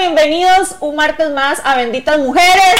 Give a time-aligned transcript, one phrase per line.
[0.00, 2.74] bienvenidos un martes más a Benditas Mujeres.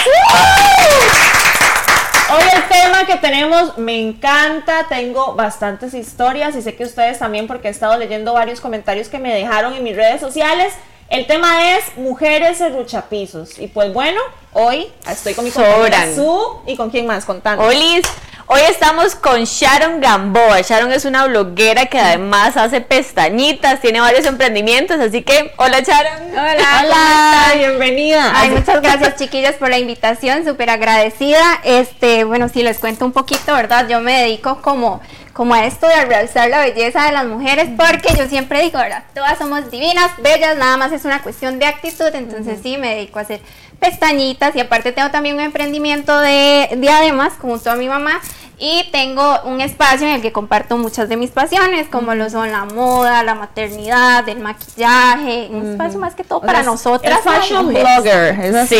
[2.32, 7.46] Hoy el tema que tenemos me encanta, tengo bastantes historias y sé que ustedes también
[7.46, 10.72] porque he estado leyendo varios comentarios que me dejaron en mis redes sociales.
[11.10, 13.58] El tema es mujeres serruchapisos.
[13.58, 14.20] Y pues bueno,
[14.54, 17.64] hoy estoy con mi compañera Su y con quién más contando.
[17.64, 18.06] Olis,
[18.52, 20.62] Hoy estamos con Sharon Gamboa.
[20.62, 26.32] Sharon es una bloguera que además hace pestañitas, tiene varios emprendimientos, así que hola Sharon.
[26.32, 28.32] Hola, hola, bienvenida.
[28.34, 31.60] Ay, muchas gracias chiquillas por la invitación, súper agradecida.
[31.62, 33.86] Este, bueno, si les cuento un poquito, ¿verdad?
[33.88, 35.00] Yo me dedico como
[35.32, 39.04] como a esto de realzar la belleza de las mujeres, porque yo siempre digo, ¿verdad?
[39.14, 43.20] Todas somos divinas, bellas, nada más es una cuestión de actitud, entonces sí me dedico
[43.20, 43.40] a hacer
[43.80, 48.20] pestañitas y aparte tengo también un emprendimiento de diademas junto a mi mamá
[48.60, 52.52] y tengo un espacio en el que comparto muchas de mis pasiones, como lo son
[52.52, 57.20] la moda, la maternidad, el maquillaje, un espacio más que todo para nosotras.
[57.20, 58.76] Es fashion blogger, sí,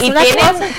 [0.00, 0.12] y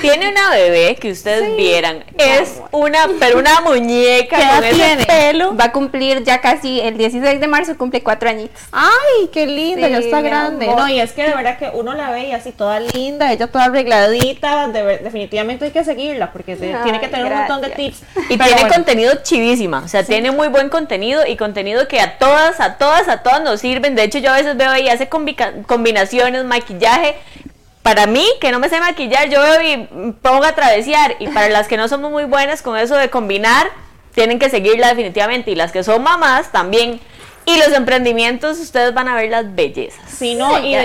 [0.02, 5.56] tiene, una bebé que ustedes vieran, es una, pero una muñeca con ese pelo.
[5.56, 8.62] Va a cumplir ya casi el 16 de marzo, cumple cuatro añitos.
[8.72, 10.67] Ay, qué linda, ya está grande.
[10.67, 13.47] No, y es que de verdad que uno la ve y así toda linda, ella
[13.47, 18.02] toda arregladita, definitivamente hay que seguirla porque tiene que tener un montón de tips.
[18.30, 22.60] Y tiene contenido chivísima, o sea, tiene muy buen contenido y contenido que a todas,
[22.60, 23.96] a todas, a todas nos sirven.
[23.96, 27.16] De hecho, yo a veces veo ahí, hace combinaciones, maquillaje.
[27.82, 31.18] Para mí, que no me sé maquillar, yo veo y pongo a travesiar.
[31.20, 33.68] Y para las que no somos muy buenas con eso de combinar,
[34.16, 35.52] tienen que seguirla definitivamente.
[35.52, 37.00] Y las que son mamás también.
[37.46, 40.02] Y los emprendimientos, ustedes van a ver las bellezas.
[40.09, 40.76] Sí, no, y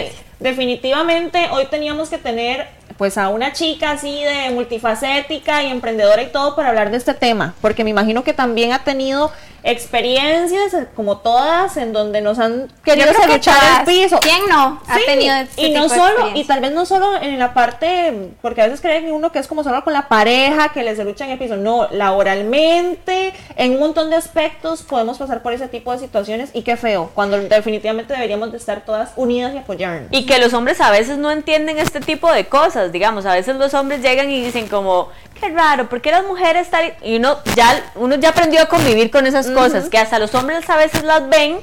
[0.40, 2.68] definitivamente hoy teníamos que tener
[3.00, 7.14] pues a una chica así de multifacética y emprendedora y todo para hablar de este
[7.14, 12.68] tema, porque me imagino que también ha tenido experiencias como todas en donde nos han
[12.82, 14.18] querido luchar el piso.
[14.20, 18.30] ¿Quién no ha tenido y no solo y tal vez no solo en la parte
[18.40, 21.30] porque a veces creen uno que es como solo con la pareja que les luchan
[21.30, 25.98] el piso, no, laboralmente, en un montón de aspectos podemos pasar por ese tipo de
[25.98, 30.08] situaciones y qué feo, cuando definitivamente deberíamos de estar todas unidas y apoyarnos.
[30.10, 33.56] Y que los hombres a veces no entienden este tipo de cosas, digamos, a veces
[33.56, 35.08] los hombres llegan y dicen como,
[35.38, 39.26] qué raro, porque las mujeres están y uno ya uno ya aprendió a convivir con
[39.26, 41.60] esas cosas que hasta los hombres a veces las ven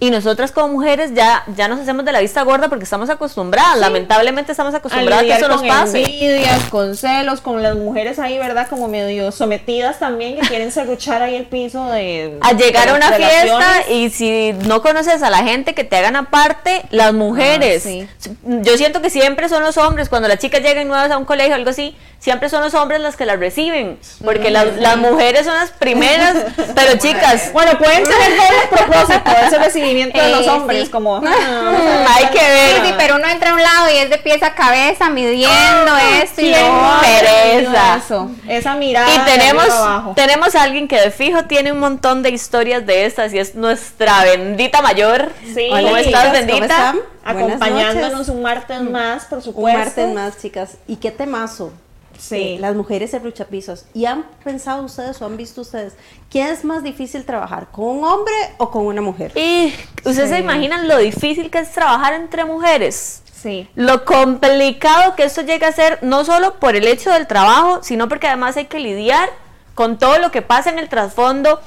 [0.00, 3.78] y nosotras como mujeres ya, ya nos hacemos de la vista gorda porque estamos acostumbradas,
[3.78, 6.04] lamentablemente estamos acostumbradas a que eso nos pase.
[6.04, 8.68] envidias, con celos, con las mujeres ahí, ¿verdad?
[8.68, 12.38] Como medio sometidas también que quieren serruchar ahí el piso de...
[12.42, 16.14] A llegar a una fiesta y si no conoces a la gente que te hagan
[16.14, 17.84] aparte, las mujeres.
[17.86, 18.28] Ah,
[18.62, 21.54] Yo siento que siempre son los hombres, cuando las chicas llegan nuevas a un colegio
[21.54, 25.44] o algo así, siempre son los hombres las que las reciben, porque las, las, mujeres
[25.46, 26.36] son las primeras,
[26.74, 27.52] pero chicas...
[27.52, 29.58] Bueno, pueden tener doble propósito, ese
[29.94, 31.16] de los eh, hombres, como...
[32.08, 32.86] Hay que ver.
[32.86, 36.22] Sí, pero uno entra a un lado y es de pies a cabeza, midiendo ah,
[36.22, 36.52] esto y
[37.00, 38.00] pereza.
[38.48, 39.14] esa mirada.
[39.14, 39.68] Y tenemos,
[40.14, 43.54] tenemos a alguien que de fijo tiene un montón de historias de estas y es
[43.54, 45.32] nuestra bendita mayor.
[45.54, 45.68] Sí.
[45.70, 46.94] ¿Cómo estás, bendita?
[47.24, 49.78] Acompañándonos un martes más, por supuesto.
[49.78, 50.76] Un martes más, chicas.
[50.86, 51.72] ¿Y qué temazo?
[52.18, 52.58] Sí.
[52.58, 53.16] las mujeres
[53.48, 55.94] pisos ¿Y han pensado ustedes o han visto ustedes
[56.30, 59.32] quién es más difícil trabajar, con un hombre o con una mujer?
[59.36, 59.72] Y
[60.04, 63.22] ustedes se imaginan lo difícil que es trabajar entre mujeres.
[63.32, 63.68] Sí.
[63.76, 68.08] Lo complicado que esto llega a ser, no solo por el hecho del trabajo, sino
[68.08, 69.30] porque además hay que lidiar
[69.74, 71.60] con todo lo que pasa en el trasfondo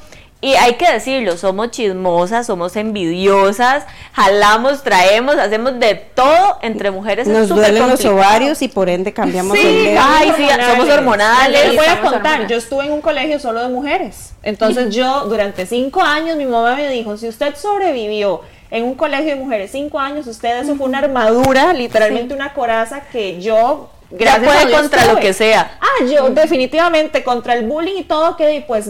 [0.44, 7.28] y hay que decirlo, somos chismosas, somos envidiosas, jalamos, traemos, hacemos de todo entre mujeres.
[7.28, 11.68] Nos duelen los ovarios y por ende cambiamos sí, el Ay, sí, somos hormonales.
[11.68, 14.34] Les voy a contar, yo estuve en un colegio solo de mujeres.
[14.41, 18.41] Entonces yo durante cinco años mi mamá me dijo, si usted sobrevivió
[18.72, 23.02] en un colegio de mujeres cinco años, usted eso fue una armadura, literalmente una coraza
[23.11, 25.78] que yo gracias a contra lo que sea.
[25.79, 28.90] Ah, yo definitivamente contra el bullying y todo que pues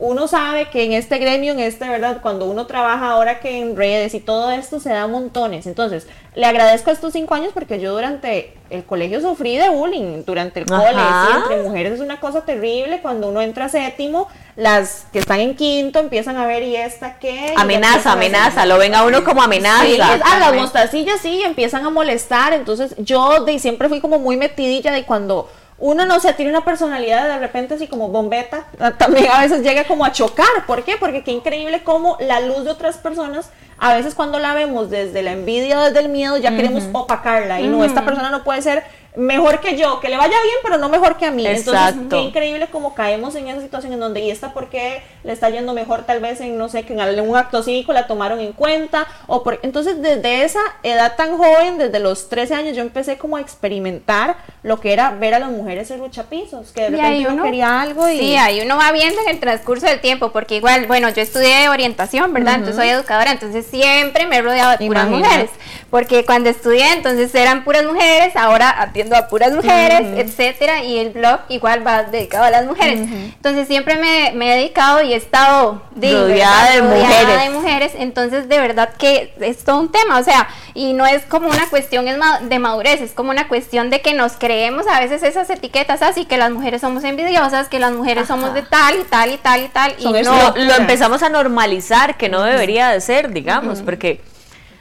[0.00, 2.20] uno sabe que en este gremio, en este, ¿verdad?
[2.22, 5.66] Cuando uno trabaja ahora que en redes y todo esto se da montones.
[5.66, 6.06] Entonces,
[6.36, 10.66] le agradezco estos cinco años porque yo durante el colegio sufrí de bullying, durante el
[10.66, 11.02] colegio,
[11.42, 13.00] entre mujeres es una cosa terrible.
[13.00, 17.18] Cuando uno entra a séptimo, las que están en quinto empiezan a ver, ¿y esta
[17.18, 17.54] qué?
[17.56, 19.84] Amenaza, amenaza, lo ven a uno como amenaza.
[19.84, 22.52] Sí, ah, las mostacillas sí, empiezan a molestar.
[22.52, 25.48] Entonces, yo de siempre fui como muy metidilla de cuando
[25.80, 28.64] uno no sé, tiene una personalidad de repente así como bombeta,
[28.98, 30.66] también a veces llega como a chocar.
[30.66, 30.96] ¿Por qué?
[30.98, 35.22] Porque qué increíble cómo la luz de otras personas, a veces cuando la vemos desde
[35.22, 37.60] la envidia o desde el miedo, ya queremos opacarla.
[37.60, 38.82] Y no, esta persona no puede ser
[39.16, 41.46] mejor que yo, que le vaya bien, pero no mejor que a mí.
[41.46, 42.00] Exacto.
[42.00, 45.32] Entonces, qué increíble como caemos en esa situación en donde, ¿y esta por qué le
[45.32, 48.40] está yendo mejor tal vez en, no sé, que en algún acto cívico la tomaron
[48.40, 49.06] en cuenta?
[49.26, 49.58] o por...
[49.62, 54.36] Entonces, desde esa edad tan joven, desde los 13 años, yo empecé como a experimentar
[54.62, 58.08] lo que era ver a las mujeres en luchapisos, que de repente uno quería algo
[58.08, 58.18] y...
[58.18, 61.68] Sí, ahí uno va viendo en el transcurso del tiempo, porque igual, bueno, yo estudié
[61.68, 62.56] orientación, ¿verdad?
[62.56, 65.50] Entonces soy educadora, entonces siempre me he rodeado de puras mujeres,
[65.90, 71.10] porque cuando estudié, entonces eran puras mujeres, ahora atiendo a puras mujeres, etcétera, y el
[71.10, 73.00] blog igual va dedicado a las mujeres.
[73.00, 77.42] Entonces siempre me, me, he dedicado y he estado rodeada, de, mujeres.
[77.44, 81.24] de mujeres, entonces de verdad que es todo un tema, o sea, y no es
[81.26, 85.22] como una cuestión de madurez, es como una cuestión de que nos creemos a veces
[85.22, 89.04] esas etiquetas así, que las mujeres somos envidiosas, que las mujeres somos de tal y
[89.04, 93.00] tal y tal y tal, y no, lo, empezamos a normalizar, que no debería de
[93.00, 94.20] ser, digamos, porque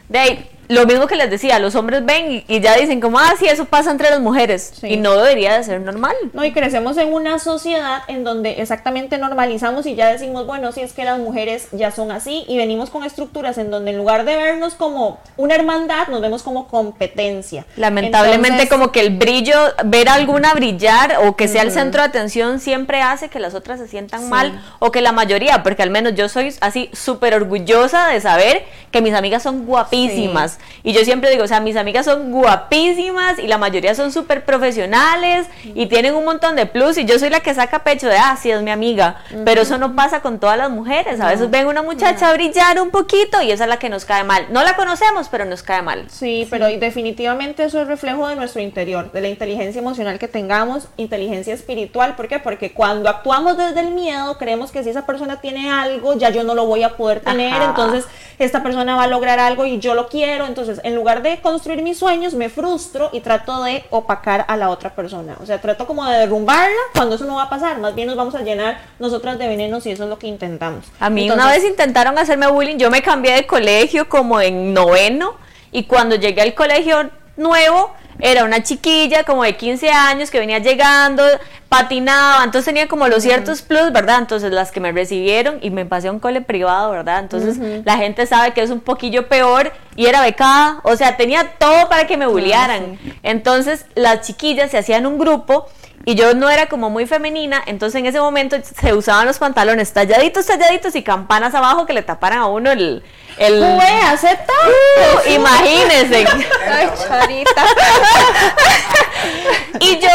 [0.09, 3.33] de ahí lo mismo que les decía, los hombres ven y, ya dicen como, ah,
[3.39, 4.73] sí, eso pasa entre las mujeres.
[4.83, 6.15] Y no debería de ser normal.
[6.33, 10.81] No, y crecemos en una sociedad en donde exactamente normalizamos y ya decimos, bueno, si
[10.81, 14.25] es que las mujeres ya son así y venimos con estructuras en donde en lugar
[14.25, 17.65] de vernos como una hermandad, nos vemos como competencia.
[17.75, 19.55] Lamentablemente como que el brillo,
[19.85, 23.53] ver a alguna brillar o que sea el centro de atención siempre hace que las
[23.53, 27.33] otras se sientan mal o que la mayoría, porque al menos yo soy así súper
[27.33, 30.56] orgullosa de saber que mis amigas son guapísimas.
[30.83, 34.45] Y yo siempre digo, o sea, mis amigas son guapísimas y la mayoría son súper
[34.45, 38.17] profesionales y tienen un montón de plus y yo soy la que saca pecho de,
[38.17, 39.17] ah, sí, es mi amiga.
[39.45, 41.19] Pero eso no pasa con todas las mujeres.
[41.19, 44.23] A veces ven una muchacha brillar un poquito y esa es la que nos cae
[44.23, 44.47] mal.
[44.49, 46.05] No la conocemos, pero nos cae mal.
[46.09, 50.87] Sí, pero definitivamente eso es reflejo de nuestro interior, de la inteligencia emocional que tengamos,
[50.97, 52.15] inteligencia espiritual.
[52.15, 52.39] ¿Por qué?
[52.39, 56.43] Porque cuando actuamos desde el miedo, creemos que si esa persona tiene algo, ya yo
[56.43, 58.05] no lo voy a poder tener, entonces
[58.39, 61.81] esta persona va a lograr algo y yo lo quiero entonces en lugar de construir
[61.81, 65.37] mis sueños, me frustro y trato de opacar a la otra persona.
[65.41, 68.17] O sea, trato como de derrumbarla cuando eso no va a pasar, más bien nos
[68.17, 70.85] vamos a llenar nosotras de venenos y eso es lo que intentamos.
[70.99, 75.35] A mí una vez intentaron hacerme bullying, yo me cambié de colegio como en noveno
[75.71, 80.59] y cuando llegué al colegio nuevo, era una chiquilla como de 15 años que venía
[80.59, 81.23] llegando,
[81.69, 84.19] patinaba, entonces tenía como los ciertos plus, ¿verdad?
[84.19, 87.19] Entonces las que me recibieron y me pasé a un cole privado, ¿verdad?
[87.19, 91.53] Entonces la gente sabe que es un poquillo peor y era becada, o sea, tenía
[91.57, 92.99] todo para que me bullearan.
[93.23, 95.67] Entonces las chiquillas se hacían un grupo
[96.07, 99.91] y yo no era como muy femenina, entonces en ese momento se usaban los pantalones
[99.91, 103.03] talladitos, talladitos y campanas abajo que le taparan a uno el...
[103.37, 103.61] el...
[104.05, 104.53] acepta.
[104.53, 106.25] Uh, imagínense.
[106.71, 107.65] Ay, charita.
[109.81, 110.07] y yo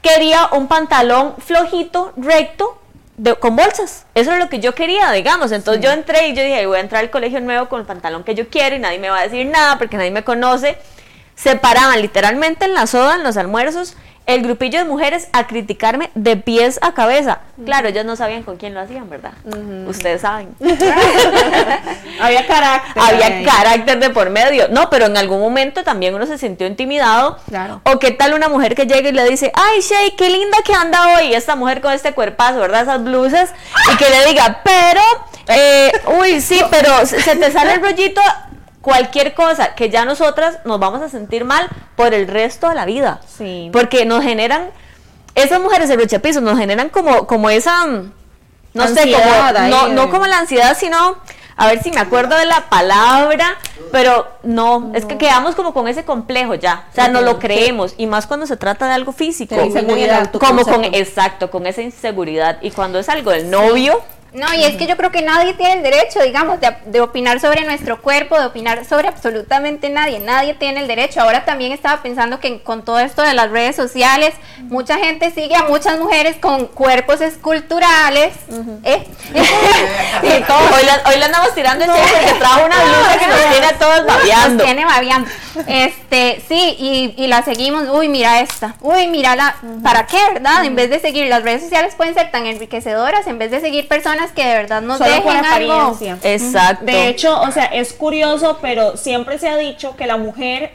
[0.00, 2.80] quería un pantalón flojito, recto,
[3.38, 4.06] con bolsas.
[4.14, 5.52] Eso es lo que yo quería, digamos.
[5.52, 8.24] Entonces yo entré y yo dije, voy a entrar al colegio nuevo con el pantalón
[8.24, 10.78] que yo quiero y nadie me va a decir nada porque nadie me conoce.
[11.34, 13.94] Se paraban literalmente en la soda, en los almuerzos,
[14.26, 17.40] el grupillo de mujeres a criticarme de pies a cabeza.
[17.64, 19.32] Claro, ellos no sabían con quién lo hacían, ¿verdad?
[19.86, 20.54] Ustedes saben.
[22.20, 23.02] Había carácter.
[23.02, 24.68] Había carácter de por medio.
[24.68, 27.38] No, pero en algún momento también uno se sintió intimidado.
[27.48, 27.80] Claro.
[27.84, 30.74] O qué tal una mujer que llega y le dice, ay, Shay, qué linda que
[30.74, 32.82] anda hoy esta mujer con este cuerpazo, ¿verdad?
[32.82, 33.54] Esas blusas.
[33.92, 35.02] Y que le diga, pero,
[35.48, 38.20] eh, uy, sí, pero se te sale el rollito
[38.86, 42.84] cualquier cosa que ya nosotras nos vamos a sentir mal por el resto de la
[42.84, 43.20] vida.
[43.26, 43.68] Sí.
[43.72, 44.70] Porque nos generan,
[45.34, 50.28] esas mujeres de luchapisos nos generan como, como esa, no sé, como, no, no como
[50.28, 51.16] la ansiedad, sino,
[51.56, 53.56] a ver si me acuerdo de la palabra,
[53.90, 57.94] pero no, es que quedamos como con ese complejo ya, o sea, no lo creemos,
[57.98, 59.56] y más cuando se trata de algo físico.
[60.38, 62.58] Como con, exacto, con esa inseguridad.
[62.62, 64.00] Y cuando es algo del novio,
[64.32, 67.64] no, y es que yo creo que nadie tiene el derecho, digamos, de, opinar sobre
[67.64, 70.18] nuestro cuerpo, de opinar sobre absolutamente nadie.
[70.20, 71.20] Nadie tiene el derecho.
[71.20, 75.54] Ahora también estaba pensando que con todo esto de las redes sociales, mucha gente sigue
[75.54, 78.34] a muchas mujeres con cuerpos esculturales.
[78.84, 79.06] ¿eh?
[79.34, 84.54] hoy, la, andamos tirando en porque trajo una blusa que nos tiene a todos babeando.
[84.54, 85.30] Nos tiene babeando.
[85.66, 87.88] Este, sí, y, y, la seguimos.
[87.88, 88.74] Uy, mira esta.
[88.80, 89.56] Uy, mira la.
[89.82, 90.64] ¿Para qué, verdad?
[90.64, 93.88] En vez de seguir, las redes sociales pueden ser tan enriquecedoras, en vez de seguir
[93.88, 96.18] personas que de verdad nos Solo dejen apariencia.
[96.22, 96.84] Exacto.
[96.84, 100.72] De hecho, o sea, es curioso, pero siempre se ha dicho que la mujer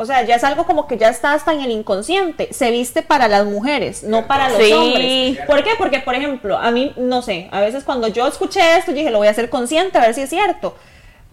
[0.00, 2.54] o sea, ya es algo como que ya está hasta en el inconsciente.
[2.54, 5.38] Se viste para las mujeres, no para los hombres.
[5.46, 5.72] ¿Por qué?
[5.76, 9.18] Porque, por ejemplo, a mí, no sé, a veces cuando yo escuché esto, dije, lo
[9.18, 10.74] voy a hacer consciente, a ver si es cierto.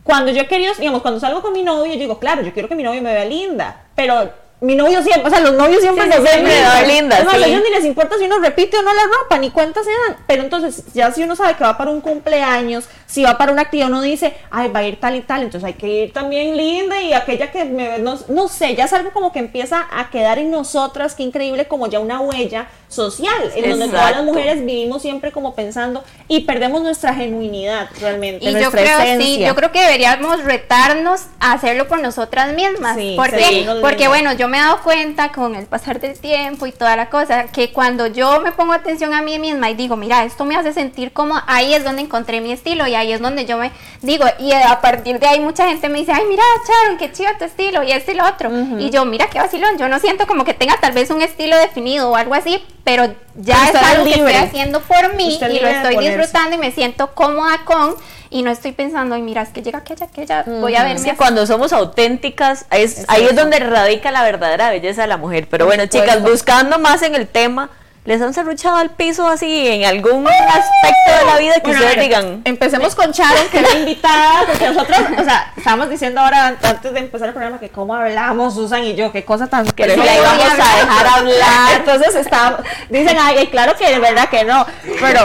[0.03, 2.67] Cuando yo he querido, digamos, cuando salgo con mi novio, yo digo, claro, yo quiero
[2.67, 6.05] que mi novio me vea linda, pero mi novio siempre, o sea, los novios siempre
[6.05, 6.87] Sí, ven siempre lindas.
[6.87, 7.43] lindas, Es más, sí.
[7.43, 9.91] a ellos ni les importa si uno repite o no la ropa, ni cuentas se
[9.91, 10.17] dan.
[10.25, 13.61] Pero entonces, ya si uno sabe que va para un cumpleaños, si va para una
[13.61, 16.57] actividad, uno dice, ay, va a ir tal y tal, entonces hay que ir también
[16.57, 20.09] linda y aquella que me no, no sé, ya es algo como que empieza a
[20.09, 24.65] quedar en nosotras, qué increíble, como ya una huella social, en donde todas las mujeres
[24.65, 29.71] vivimos siempre como pensando y perdemos nuestra genuinidad realmente, Y yo creo, sí, yo creo
[29.71, 32.97] que deberíamos retarnos a hacerlo por nosotras mismas.
[32.97, 34.09] Sí, Porque lindo.
[34.09, 37.45] bueno, yo me he dado cuenta con el pasar del tiempo y toda la cosa,
[37.45, 40.73] que cuando yo me pongo atención a mí misma y digo, mira, esto me hace
[40.73, 44.25] sentir como, ahí es donde encontré mi estilo y ahí es donde yo me digo,
[44.39, 47.45] y a partir de ahí mucha gente me dice, ay, mira, Sharon, qué chido tu
[47.45, 48.49] estilo y este y lo otro.
[48.79, 51.57] Y yo, mira, qué vacilón, yo no siento como que tenga tal vez un estilo
[51.57, 55.59] definido o algo así, pero ya es algo que estoy haciendo por mí Usted y
[55.59, 57.95] lo estoy disfrutando y me siento cómoda con
[58.29, 61.03] y no estoy pensando, ay, mira, es que llega aquella, aquella, voy a verme Es
[61.03, 61.17] que así".
[61.17, 63.31] cuando somos auténticas, es, Es ahí eso.
[63.31, 65.47] es donde radica la verdadera belleza de la mujer.
[65.49, 67.69] Pero bueno, chicas, buscando más en el tema,
[68.07, 71.95] ¿les han serruchado al piso así en algún aspecto de la vida que Bueno, ustedes
[71.97, 72.41] ver, digan?
[72.45, 76.57] Empecemos con Sharon, que es la invitada, porque nosotros, o sea, estábamos diciendo ahora an-
[76.63, 79.89] antes de empezar el programa que cómo hablamos Susan y yo, qué cosa tan Que
[79.89, 81.75] si la íbamos a dejar hablar.
[81.75, 84.65] Entonces estábamos, dicen, ay, claro que de verdad que no,
[85.01, 85.19] pero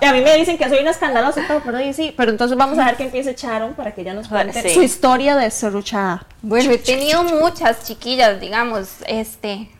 [0.00, 2.82] y a mí me dicen que soy una escandalosa pero sí, pero entonces vamos a
[2.82, 4.74] dejar que empiece Sharon para que ella nos cuente Sí.
[4.74, 6.26] su historia de serruchada.
[6.42, 9.70] Bueno, he tenido muchas chiquillas, digamos, este.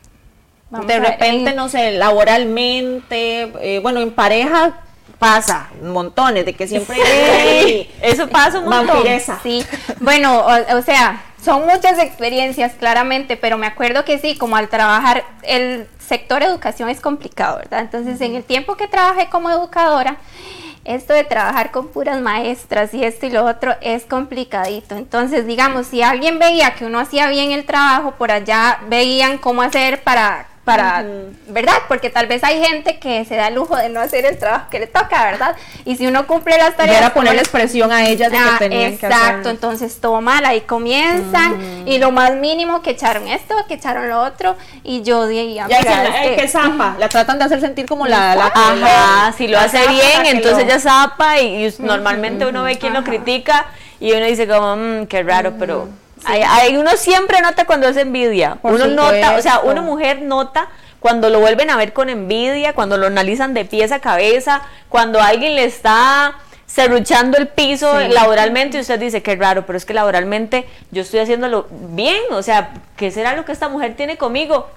[0.69, 4.79] Vamos De ver, repente, en- no sé, laboralmente, eh, bueno, en pareja
[5.17, 6.95] pasa montones, de que siempre
[8.01, 9.03] Eso pasa un montón.
[9.43, 9.65] Sí,
[9.99, 14.69] bueno, o, o sea, son muchas experiencias, claramente, pero me acuerdo que sí, como al
[14.69, 17.81] trabajar, el sector educación es complicado, ¿verdad?
[17.81, 20.17] Entonces, en el tiempo que trabajé como educadora,
[20.85, 24.95] esto de trabajar con puras maestras y esto y lo otro es complicadito.
[24.95, 29.61] Entonces, digamos, si alguien veía que uno hacía bien el trabajo, por allá veían cómo
[29.61, 31.05] hacer para para,
[31.47, 31.73] ¿verdad?
[31.87, 34.65] Porque tal vez hay gente que se da el lujo de no hacer el trabajo
[34.69, 35.55] que le toca, ¿verdad?
[35.85, 36.97] Y si uno cumple las Y tareas...
[36.97, 40.21] era como ponerles les- presión a ellas de que Ah, tenían que exacto, entonces todo
[40.21, 45.01] mal, ahí comienzan y lo más mínimo que echaron esto, que echaron lo otro y
[45.01, 48.05] yo dije, Ya dicen, es "Ay, que- que zapa, la tratan de hacer sentir como
[48.07, 48.35] la...
[48.35, 52.45] la Ajá, si lo la hace bien, que entonces lo- ya zapa y, y normalmente
[52.45, 53.65] uno ve quién lo critica
[53.99, 55.89] y uno dice como, "Mm, qué raro, pero
[56.25, 58.55] hay, hay- uno siempre nota cuando es envidia.
[58.61, 60.67] Por uno nota, o sea, una mujer nota
[60.99, 65.21] cuando lo vuelven a ver con envidia, cuando lo analizan de pies a cabeza, cuando
[65.21, 66.33] alguien le está
[66.65, 68.09] serruchando el piso Sí.
[68.09, 72.43] laboralmente y usted dice, qué raro, pero es que laboralmente yo estoy haciéndolo bien, o
[72.43, 74.69] sea, ¿qué será lo que esta mujer tiene conmigo?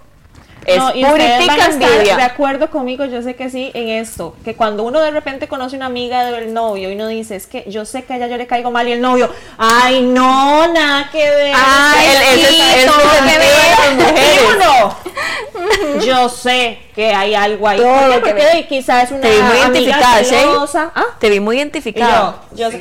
[0.67, 2.17] Es No, y ustedes van a estar envidia.
[2.17, 5.77] de acuerdo conmigo, yo sé que sí, en esto, que cuando uno de repente conoce
[5.77, 8.37] una amiga del novio y uno dice, es que yo sé que a ella yo
[8.37, 9.29] le caigo mal y el novio,
[9.59, 11.55] ay no, nada que ver.
[11.57, 13.41] Ay, el- sí, el que tema ver".
[13.41, 14.31] de las mujeres.
[14.33, 16.03] ¿Sí o no?
[16.05, 17.79] Yo sé que hay algo ahí.
[17.79, 18.09] Todo ¿Por qué?
[18.09, 20.91] lo que Porque quizás es una Te vi muy identificada, celosa.
[20.95, 21.05] ¿Ah?
[21.19, 22.37] Te vi muy identificada.
[22.53, 22.79] yo, yo-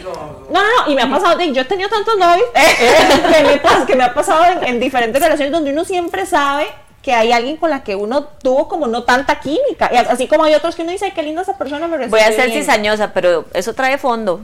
[0.49, 3.95] no, no, no, y me ha pasado, yo he tenido tantos novios que, me, que
[3.95, 6.67] me ha pasado en, en diferentes relaciones donde uno siempre sabe
[7.01, 10.43] que hay alguien con la que uno tuvo como no tanta química, y así como
[10.43, 12.59] hay otros que uno dice, ay, qué linda esa persona, me Voy a ser bien".
[12.61, 14.41] cizañosa, pero eso trae fondo.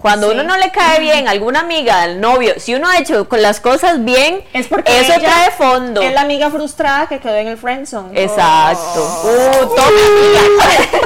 [0.00, 0.32] Cuando Sí.
[0.34, 3.42] uno no le cae bien a alguna amiga, al novio, si uno ha hecho con
[3.42, 6.00] las cosas bien, Es porque eso trae fondo.
[6.00, 8.18] Es la amiga frustrada que quedó en el friendzone.
[8.22, 9.20] Exacto.
[9.24, 9.66] Oh.
[9.66, 9.90] Uh, toma.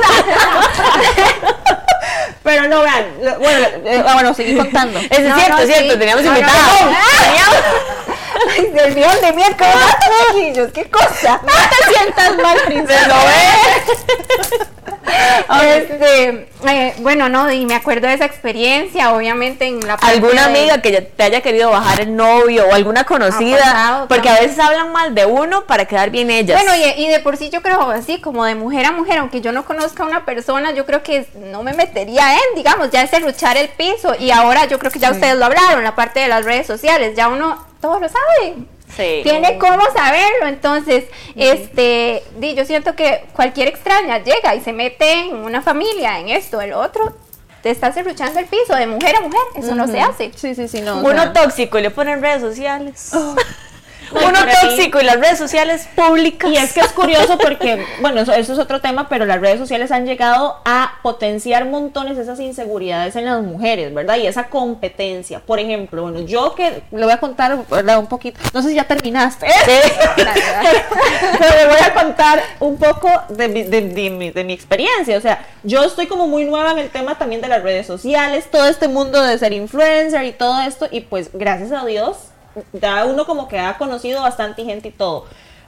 [2.43, 3.05] Pero no, vean,
[3.41, 4.99] bueno, eh, bueno, seguí contando.
[4.99, 5.99] Es No, cierto, no, es cierto, sí.
[5.99, 6.55] teníamos invitadas.
[6.83, 7.25] no.
[7.25, 7.57] Teníamos-
[8.53, 9.65] Se olvidan de.
[10.33, 11.41] Ay, yo, qué cosa.
[11.43, 13.09] No te sientas mal, princesa.
[13.09, 14.69] ¿Lo ves?
[15.63, 20.59] Este, eh, bueno, no, y me acuerdo de esa experiencia, obviamente en la alguna de-
[20.59, 24.93] amiga que te haya querido bajar el novio o alguna conocida, porque a veces hablan
[24.93, 26.61] mal de uno para quedar bien ellas.
[26.63, 29.41] Bueno, y, y de por sí yo creo así, como de mujer a mujer, aunque
[29.41, 33.03] yo no conozca a una persona, yo creo que no me metería en, digamos, ya
[33.03, 34.15] ese luchar el piso.
[34.19, 37.15] Y ahora yo creo que ya ustedes lo hablaron, la parte de las redes sociales,
[37.17, 38.55] ya uno todo lo sabe.
[38.97, 39.21] Sí.
[39.23, 41.05] Tiene cómo saberlo, entonces,
[41.37, 46.29] este, di, yo siento que cualquier extraña llega y se mete en una familia, en
[46.29, 47.17] esto, el otro,
[47.63, 50.31] te estás luchando el piso de mujer a mujer, eso no se hace.
[50.37, 50.99] Sí, sí, sí, no.
[50.99, 53.13] o Uno sea, tóxico y le ponen redes sociales.
[53.15, 53.45] Ay,
[54.11, 56.51] Uno tóxico y las redes sociales públicas.
[56.51, 59.59] Y es que es curioso porque, bueno, eso, eso es otro tema, pero las redes
[59.59, 64.17] sociales han llegado a potenciar montones esas inseguridades en las mujeres, ¿verdad?
[64.17, 65.41] Y esa competencia.
[65.41, 67.99] Por ejemplo, bueno, yo que le voy a contar ¿verdad?
[67.99, 69.47] un poquito, no sé si ya terminaste,
[70.17, 75.17] pero le voy a contar un poco de mi, de, de mi, de mi experiencia.
[75.17, 78.51] O sea, yo estoy como muy nueva en el tema también de las redes sociales,
[78.51, 82.17] todo este mundo de ser influencer y todo esto, y pues gracias a Dios
[82.73, 85.27] ya uno como que ha conocido bastante gente y todo.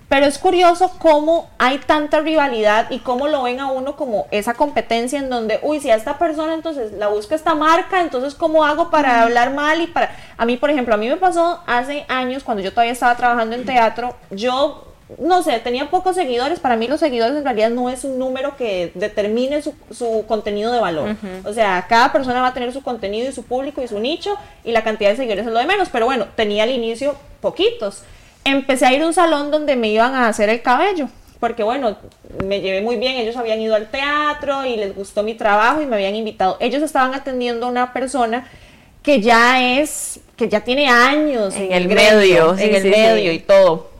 [0.08, 4.54] Pero es curioso cómo hay tanta rivalidad y cómo lo ven a uno como esa
[4.54, 8.64] competencia en donde, uy, si a esta persona entonces la busca esta marca, entonces ¿cómo
[8.64, 10.14] hago para hablar mal y para...
[10.36, 13.56] A mí, por ejemplo, a mí me pasó hace años cuando yo todavía estaba trabajando
[13.56, 14.84] en teatro, yo
[15.18, 16.60] no sé, tenía pocos seguidores.
[16.60, 20.72] Para mí los seguidores en realidad no es un número que determine su, su contenido
[20.72, 21.16] de valor.
[21.44, 24.34] O sea, cada persona va a tener su contenido y su público y su nicho
[24.64, 25.88] y la cantidad de seguidores es lo de menos.
[25.90, 28.02] Pero bueno, tenía al inicio poquitos
[28.46, 31.08] empecé a ir a un salón donde me iban a hacer el cabello,
[31.40, 31.96] porque bueno,
[32.44, 35.86] me llevé muy bien, ellos habían ido al teatro y les gustó mi trabajo y
[35.86, 36.56] me habían invitado.
[36.60, 38.48] Ellos estaban atendiendo a una persona
[39.02, 43.90] que ya es, que ya tiene años en, el medio, en el medio y todo.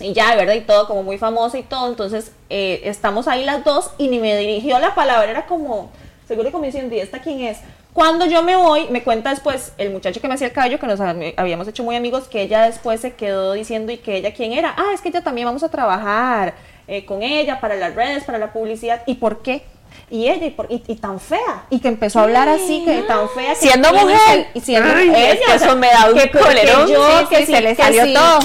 [0.00, 1.88] Y ya, verdad, y todo como muy famosa y todo.
[1.88, 5.90] Entonces, eh, estamos ahí las dos y ni me dirigió la palabra, era como,
[6.26, 7.58] seguro como diciendo, ¿y esta quién es?
[7.92, 10.86] Cuando yo me voy, me cuenta después el muchacho que me hacía el cabello, que
[10.86, 14.52] nos habíamos hecho muy amigos, que ella después se quedó diciendo y que ella quién
[14.52, 14.74] era.
[14.76, 16.52] Ah, es que ella también vamos a trabajar
[16.88, 19.02] eh, con ella para las redes, para la publicidad.
[19.06, 19.64] ¿Y por qué?
[20.08, 21.66] Y ella y, tan fea.
[21.68, 24.48] Y que empezó a hablar así que tan fea que siendo mujer.
[24.54, 26.88] y siendo ella eso me da un que, colerón.
[26.88, 28.38] yo, que, se le salió todo.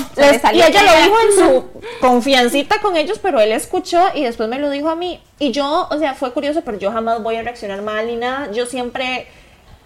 [0.53, 4.57] Y ella lo dijo en su confiancita con ellos pero él escuchó y después me
[4.57, 5.21] lo dijo a mí.
[5.37, 8.51] Y yo o sea fue curioso pero yo jamás voy a reaccionar mal ni nada.
[8.51, 9.27] Yo siempre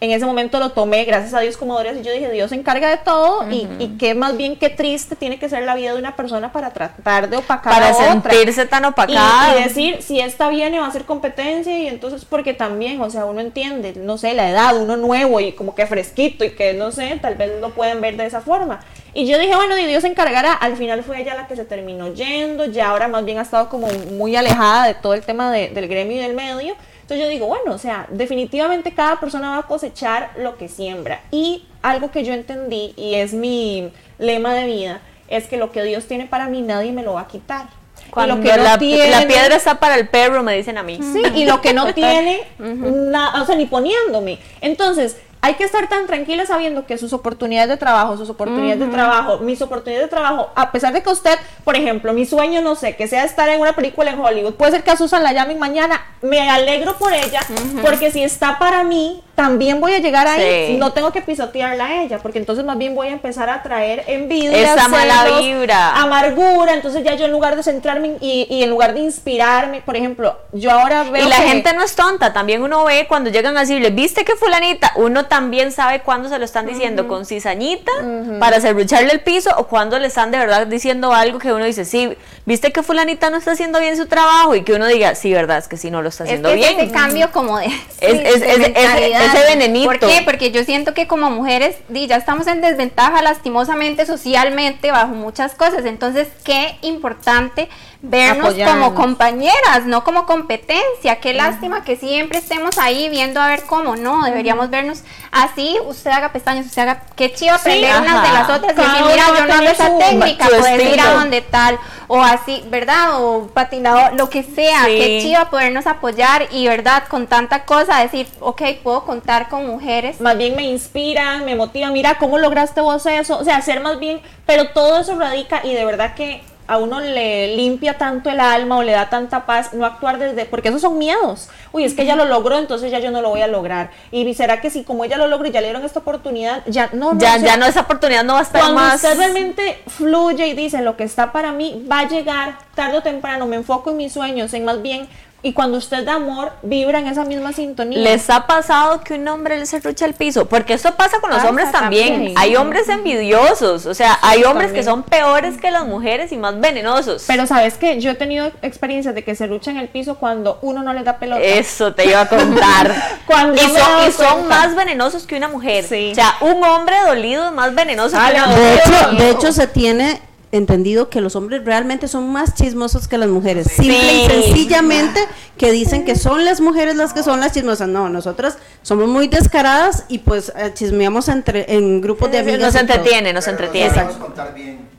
[0.01, 2.55] en ese momento lo tomé, gracias a Dios, como Dorias, y yo dije, Dios se
[2.55, 5.93] encarga de todo, y, y que más bien qué triste tiene que ser la vida
[5.93, 9.57] de una persona para tratar de opacar para sentirse tan opacada.
[9.57, 13.25] Y, decir, si esta viene va a ser competencia, y entonces, porque también, o sea,
[13.25, 16.91] uno entiende, no sé, la edad, uno nuevo y como que fresquito, y que no
[16.91, 18.81] sé, tal vez lo pueden ver de esa forma.
[19.13, 20.51] Y yo dije, bueno, y Dios se encargará.
[20.51, 23.69] Al final fue ella la que se terminó yendo, ya ahora más bien ha estado
[23.69, 26.75] como muy alejada de todo el tema del gremio y del medio.
[27.05, 31.21] Entonces yo digo, bueno, o sea, definitivamente cada persona va a cosechar lo que siembra.
[31.29, 35.83] Y algo que yo entendí, y es mi lema de vida, es que lo que
[35.83, 37.67] Dios tiene para mí nadie me lo va a quitar.
[38.09, 40.99] Cuando lo que la, la, piedra está para el perro, me dicen a mí.
[40.99, 44.39] Sí, y lo que no tiene, o sea, ni poniéndome.
[44.61, 48.87] Entonces, hay que estar tan tranquila sabiendo que sus oportunidades de trabajo, sus oportunidades de
[48.87, 52.75] trabajo, mis oportunidades de trabajo, a pesar de que usted, por ejemplo, mi sueño, no
[52.75, 55.33] sé, que sea estar en una película en Hollywood, puede ser que a Susan la
[55.33, 57.41] llamen mañana, me alegro por ella,
[57.83, 62.03] porque si está para mí, también voy a llegar ahí, no tengo que pisotearla a
[62.03, 66.73] ella, porque entonces más bien voy a empezar a traer envidia, esa mala vibra, amargura,
[66.73, 70.37] entonces ya yo en lugar de centrarme y, y, en lugar de inspirarme, por ejemplo,
[70.53, 73.61] yo ahora veo Y la gente no es tonta, también uno ve cuando llegan a
[73.61, 74.93] decirle, ¿viste que fulanita?
[74.95, 77.91] Uno también sabe cuándo se lo están diciendo con cizañita
[78.39, 81.83] para serrucharle el piso o cuando le están de verdad diciendo algo que uno dice,
[81.83, 84.55] sí, ¿viste que fulanita no está haciendo bien su trabajo?
[84.55, 86.73] Y que uno diga, sí, verdad, es que sí no lo está haciendo es que
[86.73, 86.79] bien.
[86.79, 87.65] Ese cambio como de...
[87.99, 89.85] Es, ese venenito.
[89.87, 90.21] ¿Por qué?
[90.23, 95.85] Porque yo siento que como mujeres ya estamos en desventaja lastimosamente, socialmente, bajo muchas cosas.
[95.85, 97.69] Entonces, qué importante
[98.09, 101.19] vernos como compañeras, no como competencia.
[101.19, 106.11] Qué lástima que siempre estemos ahí viendo a ver cómo, no, deberíamos vernos así, usted
[106.11, 109.45] haga pestañas, usted haga, qué chido aprender unas de las otras y decir, mira, yo
[109.45, 113.21] no hago esa técnica, puedes ir a donde tal, o así, ¿verdad?
[113.21, 117.03] O patinador, lo que sea, qué chido podernos apoyar y, ¿verdad?
[117.07, 120.21] Con tanta cosa, decir, ok, puedo contar con mujeres.
[120.21, 123.37] Más bien me inspiran, me motivan, mira, ¿cómo lograste vos eso?
[123.39, 126.99] O sea, hacer más bien, pero todo eso radica y de verdad que a uno
[126.99, 130.81] le limpia tanto el alma o le da tanta paz no actuar desde, porque esos
[130.81, 131.49] son miedos.
[131.71, 133.91] Uy, es que ella lo logró, entonces ya yo no lo voy a lograr.
[134.11, 136.89] Y será que si como ella lo logró y ya le dieron esta oportunidad, ya
[136.93, 139.01] no, no ya, ya no esa oportunidad no va a estar cuando más.
[139.01, 142.97] Cuando usted realmente fluye y dice lo que está para mí va a llegar tarde
[142.97, 145.07] o temprano, me enfoco en mis sueños, en más bien
[145.45, 147.99] y cuando usted da amor, vibra en esa misma sintonía.
[147.99, 150.47] ¿Les ha pasado que un hombre le serrucha el piso?
[150.47, 152.33] Porque eso pasa con los hombres también.
[152.35, 156.59] Hay hombres envidiosos, o sea, hay hombres que son peores que las mujeres y más
[156.59, 157.25] venenosos.
[157.27, 160.81] Pero sabes que yo he tenido experiencias de que se en el piso cuando uno
[160.81, 161.39] no le da pelota.
[161.43, 162.95] Eso te iba a contar.
[163.27, 165.85] cuando y son, más venenosos que una mujer.
[165.85, 168.81] O sea, un hombre dolido es más venenoso que una mujer.
[168.83, 170.19] hecho, de hecho, se tiene
[170.55, 173.67] entendido que los hombres realmente son más chismosos que las mujeres.
[173.67, 175.19] Simple y sencillamente
[175.57, 177.87] que dicen que son las mujeres las que son las chismosas.
[177.87, 182.61] No, nosotras somos muy descaradas y pues eh, chismeamos entre en grupos de amigos.
[182.61, 184.07] Nos entretiene, nos entretiene.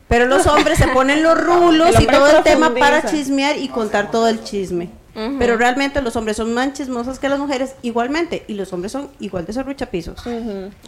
[0.09, 4.11] Pero los hombres se ponen los rulos y todo el tema para chismear y contar
[4.11, 4.91] todo el chisme.
[5.39, 9.09] Pero realmente los hombres son más chismosos que las mujeres igualmente y los hombres son
[9.19, 10.21] igual de serruchapisos.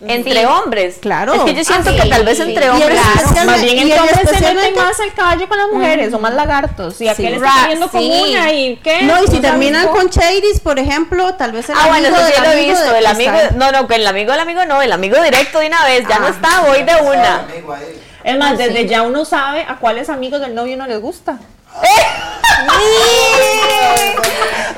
[0.06, 0.98] Entre hombres.
[1.00, 1.32] Claro.
[1.34, 3.00] Es que yo siento que tal vez entre hombres
[3.46, 7.00] más bien entre hombres se meten más al caballo con las mujeres, o más lagartos.
[7.00, 9.02] Y aquel está viendo con una y qué.
[9.02, 12.42] No, y si terminan con Chadis, por ejemplo, tal vez el Ah, bueno, eso sí
[12.42, 15.22] lo he visto, el amigo, no, no, que el amigo del amigo no, el amigo
[15.22, 17.46] directo de una vez, ya no está, voy de una.
[18.24, 18.88] Es más, Ah, desde sí.
[18.88, 21.38] ya uno sabe a cuáles amigos del novio no les gusta.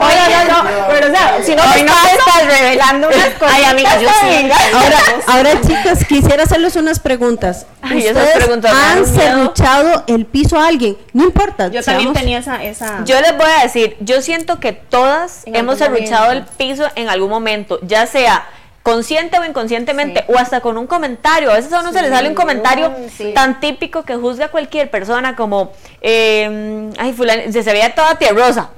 [0.02, 3.54] Oiga, no, no, pero o sea, si no Hoy no te estás revelando unas cosas.
[3.56, 4.50] Ay, amiga, yo sí.
[4.72, 7.66] Ahora, ahora chicas, quisiera hacerles unas preguntas.
[7.82, 10.96] Ay, esas ¿Ustedes preguntas han serruchado el piso a alguien?
[11.12, 11.68] No importa.
[11.68, 13.04] Yo también seamos- tenía esa, esa.
[13.04, 16.88] Yo les voy a decir, yo siento que todas En hemos algún serruchado el piso
[16.94, 18.46] en algún momento, ya sea
[18.82, 21.50] consciente o inconscientemente, o hasta con un comentario.
[21.50, 23.32] A veces a uno se le sale un comentario sí.
[23.34, 28.16] tan típico que juzga a cualquier persona como, eh, ay, fulano, se, se veía toda
[28.16, 28.70] tierrosa.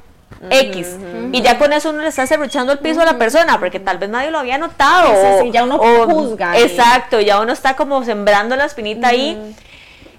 [0.51, 0.97] X.
[1.31, 3.99] Y ya con eso uno le está serruchando el piso a la persona, porque tal
[3.99, 5.41] vez nadie lo había notado.
[5.41, 9.55] Sí, ya uno o- juzga Exacto, ya uno está como sembrando la espinita ahí.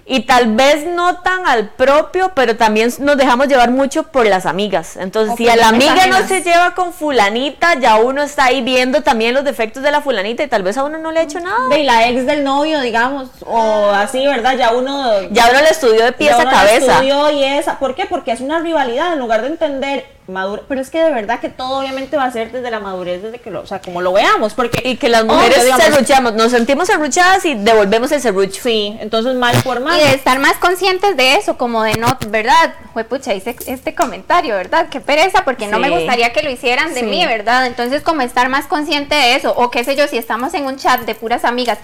[0.06, 4.44] Y tal vez no tan al propio, pero también nos dejamos llevar mucho por las
[4.44, 4.96] amigas.
[4.98, 9.02] Entonces, si a la amiga no se lleva con fulanita, ya uno está ahí viendo
[9.02, 11.40] también los defectos de la fulanita y tal vez a uno no le ha hecho
[11.40, 11.68] nada.
[11.70, 14.56] de la ex del novio, digamos, o así, ¿verdad?
[14.58, 16.92] Ya uno Ya uno le estudió de pies ya a cabeza.
[16.92, 18.04] estudió y esa, ¿por qué?
[18.04, 21.48] Porque es una rivalidad en lugar de entender madurez, pero es que de verdad que
[21.50, 24.12] todo obviamente va a ser desde la madurez, desde que lo, o sea, como lo
[24.12, 28.62] veamos, porque Y que las mujeres digamos, serruchamos, nos sentimos serruchadas y devolvemos el serrucho.
[28.62, 30.00] Sí, entonces mal por mal.
[30.00, 32.74] Y de estar más conscientes de eso, como de no, ¿verdad?
[32.94, 34.88] Juepucha, hice este comentario, ¿verdad?
[34.88, 37.06] Qué pereza, porque no me gustaría que lo hicieran de Sí.
[37.06, 37.66] mí, ¿verdad?
[37.66, 40.76] Entonces, como estar más consciente de eso, o qué sé yo, si estamos en un
[40.78, 41.78] chat de puras amigas,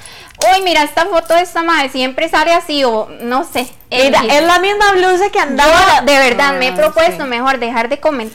[0.55, 3.69] uy, mira, esta foto de esta madre siempre sale así, o no sé.
[3.91, 4.33] Mira, X.
[4.35, 6.03] es la misma blusa que Yo, andaba.
[6.03, 7.29] de verdad, me he Ah, propuesto sí.
[7.29, 8.30] mejor dejar de comentar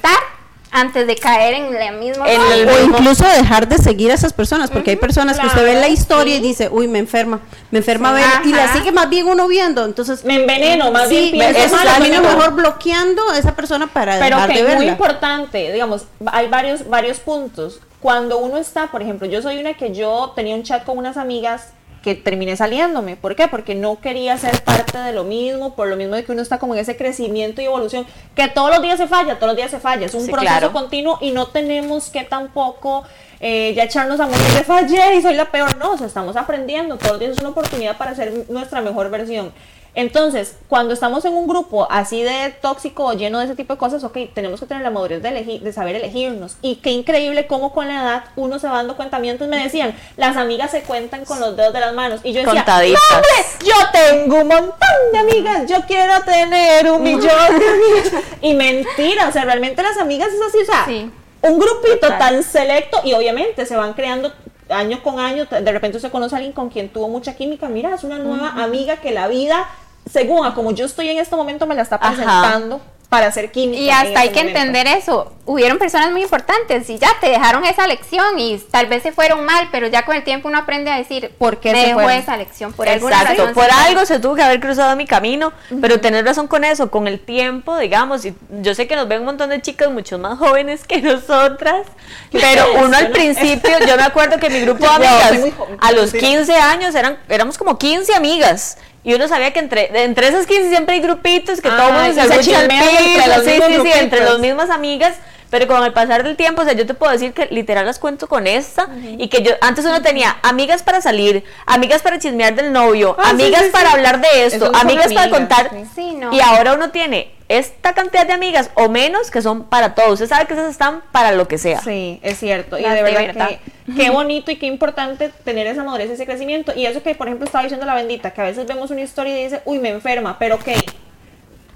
[0.71, 2.55] antes de caer en la misma En vaina.
[2.55, 5.75] el O incluso dejar de seguir a esas personas, porque hay personas que usted ve
[5.75, 7.39] la historia y dice, uy, me enferma,
[7.71, 8.15] me enferma Sí.
[8.15, 11.71] ver, y la sigue más bien uno viendo, entonces me enveneno, más sí, bien es
[11.71, 14.77] mal, camino mejor bloqueando a esa persona para Pero dejar que de verla.
[14.79, 17.79] muy importante, digamos, hay varios, varios puntos.
[18.01, 21.15] Cuando uno está, por ejemplo, yo soy una que yo tenía un chat con unas
[21.15, 21.67] amigas
[22.05, 23.15] que terminé saliéndome.
[23.15, 23.47] ¿Por qué?
[23.47, 26.59] Porque no quería ser parte de lo mismo, por lo mismo de que uno está
[26.59, 29.71] como en ese crecimiento y evolución, que todos los días se falla, todos los días
[29.71, 30.71] se falla, es un Sí, proceso claro.
[30.71, 33.03] continuo y no tenemos que tampoco
[33.39, 36.35] eh, ya echarnos a morir de fallé y soy la peor, no, o sea, estamos
[36.35, 39.51] aprendiendo, todos los días es una oportunidad para ser nuestra mejor versión.
[39.95, 43.79] Entonces, cuando estamos en un grupo así de tóxico o lleno de ese tipo de
[43.79, 46.57] cosas, ok, tenemos que tener la madurez de, elegir, de saber elegirnos.
[46.61, 49.17] Y qué increíble cómo con la edad uno se va dando cuenta.
[49.17, 52.19] A mí antes me decían, las amigas se cuentan con los dedos de las manos.
[52.23, 53.01] Y yo decía, Contaditas.
[53.09, 53.31] "No, hombre,
[53.63, 57.29] yo tengo un montón de amigas, yo quiero tener un millón de
[57.69, 58.23] amigas.
[58.41, 61.09] Y mentira, o sea, realmente las amigas es así, o sea, Sí.
[61.41, 62.19] un grupito Total.
[62.19, 64.33] tan selecto y obviamente se van creando
[64.67, 67.93] año con año, de repente usted conoce a alguien con quien tuvo mucha química, mira,
[67.93, 69.69] es una nueva amiga que la vida,
[70.11, 72.09] según a como yo estoy en este momento, me la está Ajá.
[72.13, 73.79] presentando para hacer química.
[73.81, 74.59] Y en hasta hay que momento.
[74.59, 75.31] entender eso.
[75.45, 79.45] Hubieron personas muy importantes y ya te dejaron esa lección y tal vez se fueron
[79.45, 81.99] mal, pero ya con el tiempo uno aprende a decir ¿Por qué me se dejó
[82.01, 82.19] fueron?
[82.19, 83.53] esa lección por Exacto, razón.
[83.53, 87.07] por algo se tuvo que haber cruzado mi camino, pero tener razón con eso, con
[87.07, 90.39] el tiempo, digamos, y yo sé que nos ven un montón de chicas mucho más
[90.39, 91.85] jóvenes que nosotras,
[92.31, 96.17] pero uno al principio, yo me acuerdo que mi grupo de amigas, a los sí.
[96.17, 100.67] 15 años, eran, éramos como 15 amigas, y uno sabía que entre, entre esas 15
[100.69, 103.27] siempre hay grupitos que todo el Ah, mundo y se se el chismean entre piso,
[103.27, 105.13] los sí, sí, sí, entre los mismas amigas,
[105.51, 107.99] pero con el pasar del tiempo, o sea, yo te puedo decir que literal las
[107.99, 112.55] cuento con esta y que yo antes uno tenía amigas para salir, amigas para chismear
[112.55, 113.71] del novio, Ah, amigas sí, sí.
[113.71, 115.85] para hablar de esto, Eso amigas para amigas, contar sí.
[115.95, 116.33] Sí, no.
[116.33, 120.13] y ahora uno tiene esta cantidad de amigas o menos que son para todos.
[120.13, 121.79] Usted sabe que esas están para lo que sea.
[121.81, 122.77] Sí, es cierto.
[122.77, 123.49] Y de verdad.
[123.49, 126.73] que qué bonito y qué importante tener esa madurez, ese crecimiento.
[126.75, 129.39] Y eso que, por ejemplo, estaba diciendo la bendita, que a veces vemos una historia
[129.39, 130.69] y dice, uy, me enferma, pero ok.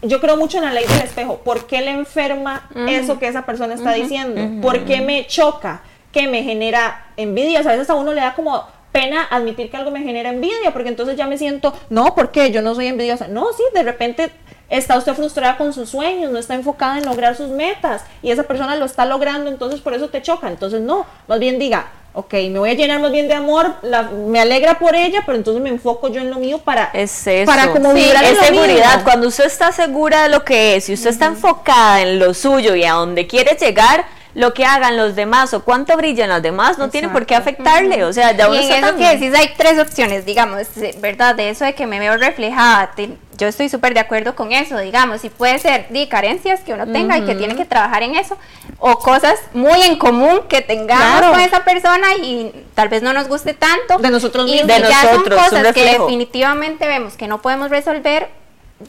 [0.02, 1.40] Yo creo mucho en la ley del espejo.
[1.40, 4.62] ¿Por qué le enferma eso que esa persona está diciendo?
[4.62, 5.82] ¿Por qué me choca?
[6.14, 7.60] ¿Qué me genera envidia?
[7.60, 10.30] O sea, a veces a uno le da como pena admitir que algo me genera
[10.30, 12.50] envidia, porque entonces ya me siento, no, ¿por qué?
[12.50, 13.28] Yo no soy envidiosa.
[13.28, 14.32] No, sí, de repente
[14.70, 18.44] está usted frustrada con sus sueños, no está enfocada en lograr sus metas y esa
[18.44, 20.48] persona lo está logrando, entonces por eso te choca.
[20.48, 24.04] Entonces no, más bien diga, ok, me voy a llenar más bien de amor, la-
[24.04, 26.90] me alegra por ella, pero entonces me enfoco yo en lo mío para...
[26.94, 27.46] Es eso.
[27.46, 28.88] Para como Sí, vibrar en es lo seguridad.
[28.96, 29.04] mismo.
[29.04, 32.76] Cuando usted está segura de lo que es, y usted está enfocada en lo suyo
[32.76, 36.78] y a donde quiere llegar, lo que hagan los demás o cuánto brillan los demás
[36.78, 38.04] no tiene por qué afectarle.
[38.06, 40.62] O sea, ya Y uno en está eso tan- que decís hay tres opciones, digamos,
[41.00, 41.34] ¿verdad?
[41.36, 44.78] De eso de que me veo reflejada, te- yo estoy súper de acuerdo con eso,
[44.78, 48.16] digamos, y puede ser di, carencias que uno tenga y que tiene que trabajar en
[48.16, 48.38] eso,
[48.80, 51.32] o cosas muy en común que tengamos Claro.
[51.32, 53.98] con esa persona y tal vez no nos guste tanto.
[53.98, 54.76] De nosotros y mismos.
[54.76, 58.30] si De ya nosotros, son cosas que definitivamente vemos que no podemos resolver,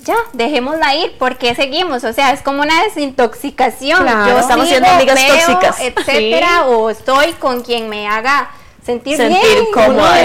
[0.04, 4.02] ya, dejémosla ir, porque seguimos, o sea, es como una desintoxicación.
[4.02, 4.28] Claro.
[4.30, 5.80] Yo Estamos sigo, siendo amigas veo, tóxicas.
[5.80, 8.50] etcétera, o estoy con quien me haga
[8.84, 9.66] sentir, Sentir bien.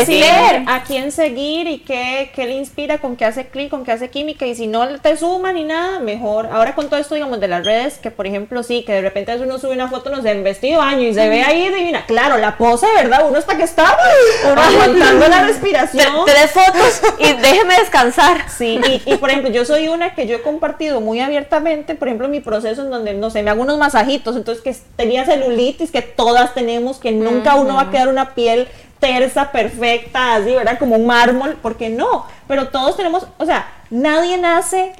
[0.05, 0.13] sí.
[0.13, 3.91] decide a quién seguir y qué, qué le inspira, con qué hace clic, con qué
[3.91, 6.47] hace química, y si no te suma ni nada, mejor.
[6.51, 9.35] Ahora con todo esto, digamos, de las redes, que por ejemplo, sí, que de repente
[9.41, 12.05] uno sube una foto, no sé, en vestido de baño y se ve ahí divina.
[12.05, 13.27] Claro, la pose, ¿verdad?
[13.27, 13.97] Uno hasta que está
[14.51, 16.13] uno aguantando la respiración.
[16.25, 18.49] Tres fotos y déjeme descansar.
[18.49, 22.07] Sí, y, y, por ejemplo, yo soy una que yo he compartido muy abiertamente, por
[22.07, 25.91] ejemplo, mi proceso en donde, no sé, me hago unos masajitos, entonces que tenía celulitis,
[25.91, 28.54] que todas tenemos, que nunca uno va a quedar una piel
[28.99, 30.79] tersa, perfecta, así, ¿verdad?
[30.79, 34.93] Como un mármol, porque no, pero todos tenemos, o sea, nadie nace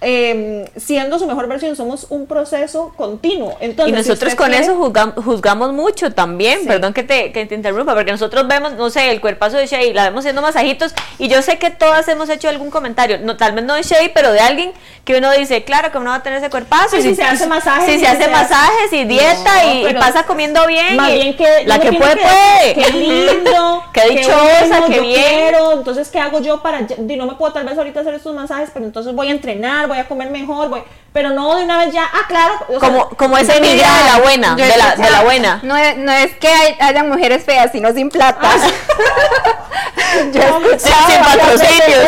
[0.00, 3.56] eh, siendo su mejor versión, somos un proceso continuo.
[3.60, 6.66] Entonces, Y nosotros con quiere- eso juzgam- juzgamos mucho también, Sí.
[6.68, 9.92] perdón que te, que te interrumpa, porque nosotros vemos, no sé, el cuerpazo de Shay,
[9.92, 13.52] la vemos haciendo masajitos, y yo sé que todas hemos hecho algún comentario, no, tal
[13.52, 14.72] vez no de Shay, pero de alguien
[15.04, 16.96] que uno dice, claro que uno va a tener ese cuerpazo.
[16.96, 19.86] Ay, si se hace masajes, Si si se hace se masajes y dieta No, y-
[19.90, 20.96] y, pasa comiendo bien.
[20.96, 22.74] Más y bien que la que puede, puede.
[22.74, 23.82] Qué lindo.
[23.92, 25.14] Qué dichosa, qué bien.
[25.22, 26.82] quiero, entonces, ¿qué hago yo para.?
[26.82, 29.87] di, No me puedo tal vez ahorita hacer estos masajes, pero entonces voy a entrenar,
[29.88, 30.82] voy a comer mejor, voy.
[31.12, 32.04] Pero no de una vez ya.
[32.12, 32.54] Ah, claro.
[32.68, 34.92] o sea, Como, como esa de envidia de la buena, Yo de la, de la
[34.92, 35.60] escuchado, buena.
[35.64, 38.50] No es, no es que hay- hayan mujeres feas, sino sin plata.
[40.32, 42.04] Yo he escuchado sin patrocinios.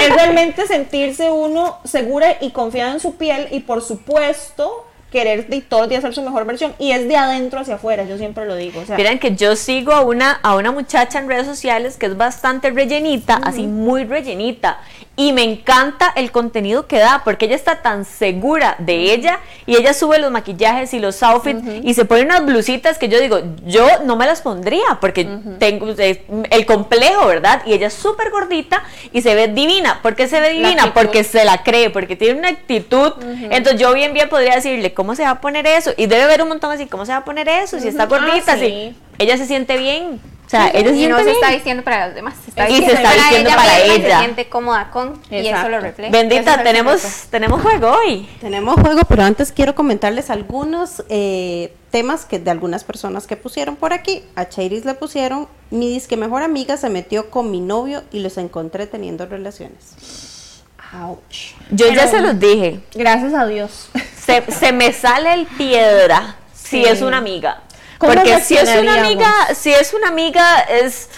[0.00, 5.60] es realmente sentirse uno segura y confiada en su piel y por supuesto querer de
[5.60, 8.46] todos los días ser su mejor versión y es de adentro hacia afuera, yo siempre
[8.46, 8.80] lo digo.
[8.80, 12.06] O sea, Miren que yo sigo a una, a una muchacha en redes sociales que
[12.06, 14.78] es bastante rellenita, así muy rellenita.
[15.14, 19.76] Y me encanta el contenido que da, porque ella está tan segura de ella y
[19.76, 23.40] ella sube los maquillajes y los outfits y se pone unas blusitas que yo digo,
[23.66, 27.62] yo no me las pondría porque tengo eh, el complejo, ¿verdad?
[27.66, 30.00] Y ella es súper gordita y se ve divina.
[30.00, 30.94] ¿Por qué se ve divina?
[30.94, 33.12] Porque se la cree, porque tiene una actitud.
[33.50, 35.90] Entonces yo bien bien podría decirle, ¿cómo se va a poner eso?
[35.98, 37.78] Y debe haber un montón así, ¿cómo se va a poner eso?
[37.78, 38.14] Si está Ujú.
[38.14, 38.60] Ah, gordita, sí.
[38.60, 40.20] si ella se siente bien.
[40.52, 41.34] O sea, ella se y no se bien.
[41.36, 43.86] está diciendo para los demás, se está Y se diciendo está para diciendo ella para
[43.86, 44.18] y ella.
[44.18, 46.12] se siente cómoda con y eso lo refleja.
[46.12, 48.28] Bendita, tenemos, tenemos juego hoy.
[48.38, 53.76] Tenemos juego, pero antes quiero comentarles algunos eh, temas que de algunas personas que pusieron
[53.76, 54.22] por aquí.
[54.36, 58.36] A Chairis le pusieron, mi disque mejor amiga se metió con mi novio y los
[58.36, 60.62] encontré teniendo relaciones.
[60.92, 61.54] ouch.
[61.70, 62.80] Yo ya se los dije.
[62.94, 63.88] Gracias a Dios.
[64.22, 66.84] Se, se me sale el piedra si Sí.
[66.84, 67.62] es una amiga.
[68.02, 71.08] ¿Cómo Porque si es una amiga, si es una amiga, es,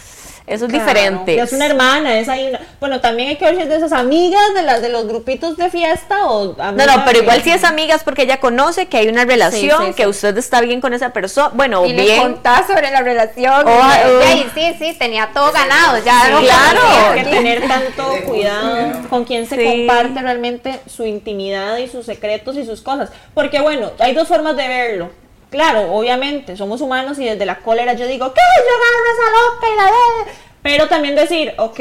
[0.46, 1.40] eso es Claro, diferente.
[1.40, 2.60] Es una hermana, es ahí una.
[2.78, 5.56] Bueno, también hay que ver si es de esas amigas de las de los grupitos
[5.56, 8.98] de fiesta o No, no, pero igual si es amiga es porque ella conoce que
[8.98, 9.94] hay una relación, sí, sí.
[9.94, 11.48] que usted está bien con esa persona.
[11.54, 12.20] Bueno, y le bien.
[12.20, 13.66] contás sobre la relación.
[13.66, 14.50] Oh, y oh.
[14.54, 16.04] sí, sí, tenía todo ganado.
[16.04, 16.80] Ya no claro.
[17.12, 19.64] Hay que tener tanto cuidado con quien se Sí.
[19.64, 23.08] comparte realmente su intimidad y sus secretos y sus cosas.
[23.32, 25.23] Porque bueno, hay dos formas de verlo.
[25.54, 28.40] Claro, obviamente, somos humanos y desde la cólera yo digo, ¿qué?
[28.40, 30.32] Yo agarro esa loca y la de...
[30.62, 31.78] Pero también decir, ok,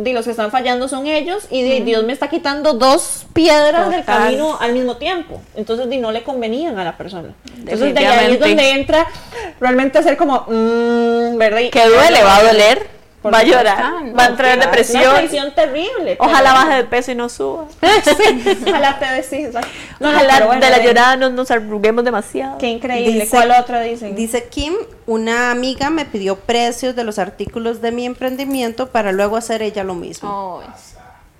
[0.00, 3.88] di, los que están fallando son ellos y di, Dios me está quitando dos piedras
[3.88, 5.40] del camino al mismo tiempo.
[5.54, 7.32] Entonces di, no le convenían a la persona.
[7.56, 9.06] Entonces de ahí es donde entra
[9.60, 11.60] realmente hacer como, mm, ¿verdad?
[11.72, 12.86] Que duele, va a doler,
[13.32, 15.54] va a llorar, va a entrar en Es una depresión.
[15.54, 16.16] terrible.
[16.18, 17.64] Ojalá pero- baje de peso y no suba.
[18.04, 19.48] Sí, ojalá te decís.
[20.00, 22.58] No, Ojalá bueno, de la llorada no nos arruguemos demasiado.
[22.58, 23.12] Qué increíble.
[23.24, 24.14] Dice- ¿Cuál otra dicen?
[24.14, 24.74] Dice Kim,
[25.06, 29.84] una amiga me pidió precios de los artículos de mi emprendimiento para luego hacer ella
[29.84, 30.62] lo mismo.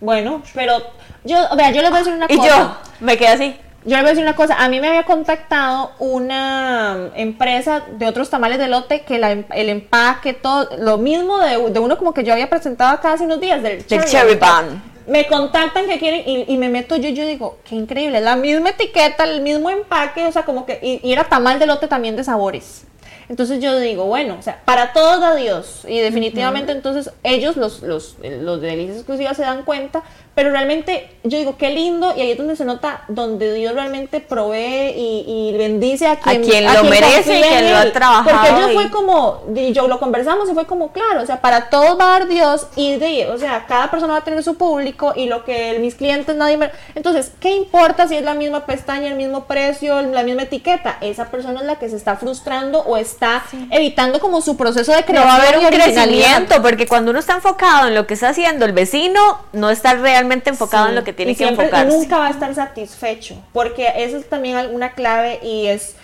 [0.00, 0.78] Bueno, pero
[1.24, 2.48] yo, vea, yo les voy a decir una Y cosa.
[2.48, 3.56] yo me quedé así.
[3.86, 8.06] Yo les voy a decir una cosa, a mí me había contactado una empresa de
[8.06, 11.96] otros tamales de lote que la em- el empaque, todo, lo mismo de, de uno
[11.96, 14.82] como que yo había presentado acá hace unos días, del Del Cherry Bun.
[15.06, 18.70] Me contactan que quieren y, y me meto yo yo digo, qué increíble, la misma
[18.70, 22.16] etiqueta, el mismo empaque, o sea, como que, y, y era tamal de lote también
[22.16, 22.82] de sabores.
[23.28, 25.84] Entonces yo digo, bueno, o sea, para todos da Dios.
[25.88, 30.02] Y definitivamente entonces ellos, los, los, los de Delicias Exclusivas, se dan cuenta.
[30.36, 32.14] Pero realmente yo digo, qué lindo.
[32.14, 36.44] Y ahí es donde se nota donde Dios realmente provee y, y bendice a quien,
[36.44, 39.88] quien lo merece y quien lo ha trabajado Porque yo y- fue como, y yo
[39.88, 42.66] lo conversamos y fue como, claro, o sea, para todos va a dar Dios.
[42.76, 45.94] Y de, o sea, cada persona va a tener su público y lo que mis
[45.94, 46.70] clientes nadie me...
[46.94, 50.98] Entonces, ¿qué importa si es la misma pestaña, el mismo precio, la misma etiqueta?
[51.00, 54.98] Esa persona es la que se está frustrando o está evitando como su proceso de
[54.98, 58.12] No creación va a haber un crecimiento, porque cuando uno está enfocado en lo que
[58.12, 61.44] está haciendo el vecino, no está realmente enfocado Sí, en lo que tiene y que
[61.48, 61.86] enfocarse.
[61.96, 65.96] nunca va a estar satisfecho, porque eso es también alguna clave y es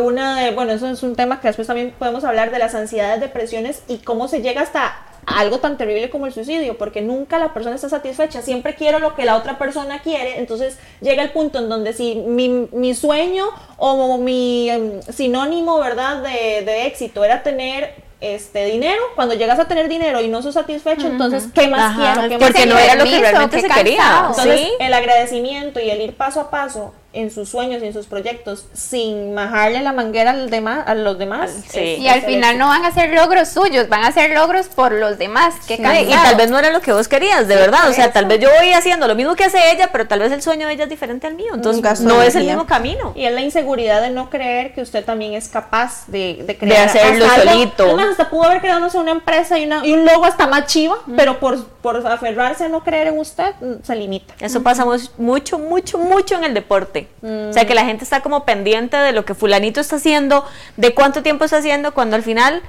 [0.00, 3.20] una de, bueno, eso es un tema que después también podemos hablar de las ansiedades,
[3.20, 4.96] depresiones y cómo se llega hasta
[5.26, 9.14] algo tan terrible como el suicidio, porque nunca la persona está satisfecha, siempre quiero lo
[9.14, 13.46] que la otra persona quiere, entonces llega el punto en donde si mi, mi sueño
[13.76, 19.66] o mi em, sinónimo, ¿verdad?, de, de éxito era tener este dinero, cuando llegas a
[19.66, 22.28] tener dinero y no sos satisfecho, entonces, ¿qué más Ajá, quiero?
[22.28, 22.92] ¿Qué más porque no quiero?
[22.92, 24.24] era lo que realmente se quería.
[24.28, 24.72] Entonces, Sí.
[24.78, 28.66] el agradecimiento y el ir paso a paso en sus sueños y en sus proyectos
[28.72, 31.50] sin majarle la manguera al demás, a los demás.
[31.68, 31.78] Sí.
[31.80, 34.92] es- Y al final no van a ser logros suyos, van a ser logros por
[34.92, 35.54] los demás.
[35.66, 37.88] Qué Sí, y tal vez no era lo que vos querías, de verdad.
[37.88, 38.12] O sea, eso.
[38.14, 40.68] tal vez yo voy haciendo lo mismo que hace ella, pero tal vez el sueño
[40.68, 41.50] de ella es diferente al mío.
[41.54, 43.12] Entonces, no de es el mismo camino.
[43.16, 46.86] Y es la inseguridad de no creer que usted también es capaz de, de crear.
[46.88, 47.86] hacerlo hasta solito.
[47.88, 50.24] Es más, hasta pudo haber creado no sé, una empresa y, una- y un logo
[50.26, 54.34] hasta más chiva, pero por, por aferrarse a no creer en usted, mm, se limita.
[54.40, 57.08] Eso pasa mu- mucho, mucho, mucho en el deporte.
[57.22, 60.44] O sea, que la gente está como pendiente de lo que fulanito está haciendo,
[60.76, 62.62] de cuánto tiempo está haciendo, cuando al final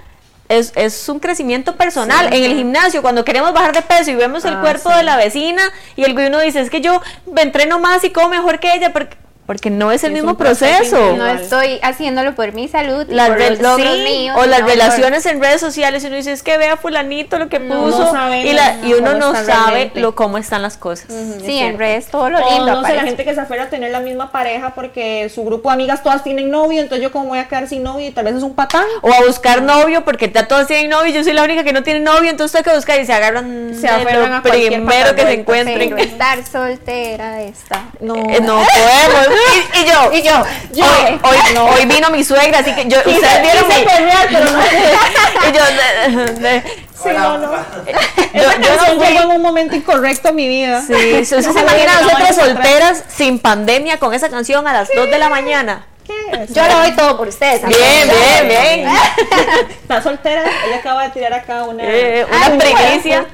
[0.50, 2.34] es, es un crecimiento personal.
[2.34, 4.98] en el gimnasio, cuando queremos bajar de peso y vemos el Ah, cuerpo sí.
[4.98, 5.62] de la vecina
[5.96, 8.92] y el uno dice, es que yo me entreno más y como mejor que ella,
[8.94, 9.16] porque,
[9.52, 11.18] porque no es el es mismo proceso proceso.
[11.18, 14.38] no estoy haciéndolo por mi salud Las por re- los logros sí, míos.
[14.40, 17.50] o las por- relaciones en redes sociales y uno dice es que vea fulanito lo
[17.50, 20.00] que No, puso no sabemos y, la- y uno no sabe realmente.
[20.00, 21.08] lo cómo están las cosas
[21.44, 22.66] Sí, en redes todo lo O lindo.
[22.82, 25.68] no sé, la gente que se aferra a tener la misma pareja porque su grupo
[25.68, 28.24] de amigas todas tienen novio, entonces yo como voy a quedar sin novio y tal
[28.24, 28.86] vez es un patán.
[29.02, 31.74] o a buscar novio porque ya todos tienen novio y yo soy la única que
[31.74, 34.42] no tiene novio entonces hay que buscar y se agarran Se de aferran lo a
[34.42, 37.90] cualquier primero que se encuentren estar soltera está.
[38.00, 39.40] No, Eh, no podemos
[39.74, 42.98] y, y yo Y yo, yo, hoy, hoy, hoy vino mi suegra así que yo
[43.00, 44.60] ustedes vieron mi pelear, pero no
[45.50, 47.52] y yo de- de- Sí, no, no.
[48.34, 50.82] yo, Esa yo no canción fui llegó en un momento incorrecto a mi vida.
[50.86, 54.68] Sí, ¿usted se Ojalá imagina que a no nosotras solteras sin pandemia con esa canción
[54.68, 55.88] a las 2 de la mañana?
[56.06, 56.54] ¿Qué es?
[56.54, 57.66] yo lo doy todo por ustedes.
[57.66, 58.90] Bien, bien, bien.
[59.82, 61.84] Está soltera, ella acaba de tirar acá una.
[61.84, 63.28] Eh, una Ay, primicia.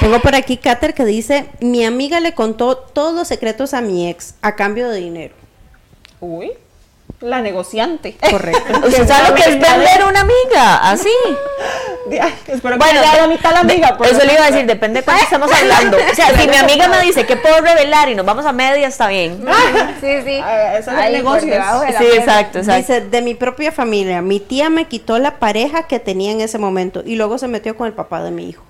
[0.00, 4.08] Tengo por aquí Cater que dice, mi amiga le contó todos los secretos a mi
[4.08, 5.34] ex a cambio de dinero.
[6.20, 6.52] Uy,
[7.20, 8.16] la negociante.
[8.30, 8.80] Correcto.
[8.86, 10.90] ¿Usted sabe lo que es vender una amiga?
[10.90, 11.08] Así.
[12.10, 13.96] Ay, espero que Bueno, haya la mitad la amiga.
[13.96, 15.96] por Eso lo le iba a decir, depende de cuánto estamos hablando.
[15.96, 18.88] O sea, si mi amiga me dice que puedo revelar y nos vamos a media,
[18.88, 19.42] está bien.
[20.00, 20.42] Sí, sí.
[20.42, 21.54] Ese es Ahí, negocio.
[21.98, 22.76] Sí, exacto, exacto.
[22.78, 26.58] Dice, de mi propia familia, mi tía me quitó la pareja que tenía en ese
[26.58, 28.62] momento y luego se metió con el papá de mi hijo.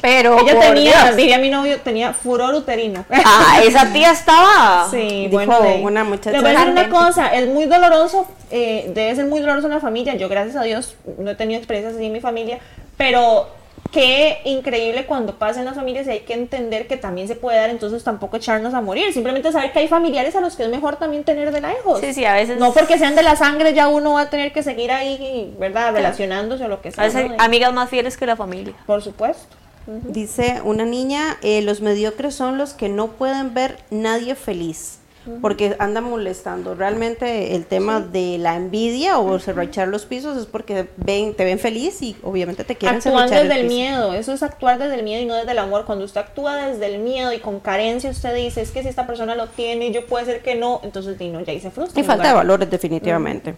[0.00, 1.16] Pero Ella tenía, Dios.
[1.16, 3.04] diría mi novio, tenía furor uterino.
[3.10, 4.88] Ah, esa tía estaba.
[4.90, 8.90] Sí, Dijo bueno, una muchacha Le voy a decir una cosa, es muy doloroso, eh,
[8.94, 10.14] debe ser muy doloroso en la familia.
[10.14, 12.58] Yo, gracias a Dios, no he tenido experiencias así en mi familia,
[12.96, 13.48] pero
[13.92, 17.58] qué increíble cuando pasa en las familias y hay que entender que también se puede
[17.58, 19.12] dar, entonces tampoco echarnos a morir.
[19.12, 22.00] Simplemente saber que hay familiares a los que es mejor también tener de lejos.
[22.00, 22.58] Sí, sí, a veces.
[22.58, 25.92] No porque sean de la sangre, ya uno va a tener que seguir ahí, ¿verdad?
[25.92, 27.04] Relacionándose o lo que A sea.
[27.04, 27.32] veces ¿no?
[27.32, 28.74] hay amigas más fieles que la familia.
[28.86, 29.56] Por supuesto.
[29.86, 35.00] Dice una niña, eh, los mediocres son los que no pueden ver nadie feliz
[35.40, 36.74] porque andan molestando.
[36.74, 41.58] Realmente el tema de la envidia o cerrachar los pisos es porque ven, te ven
[41.58, 45.22] feliz y obviamente te quieren Actúan desde el, miedo, eso es actuar desde el miedo
[45.22, 45.84] y no desde el amor.
[45.84, 49.06] Cuando usted actúa desde el miedo y con carencia, usted dice, es que si esta
[49.06, 52.00] persona lo tiene, yo puede ser que no, entonces no, ya ahí se frustra.
[52.00, 53.54] Y falta de valores definitivamente.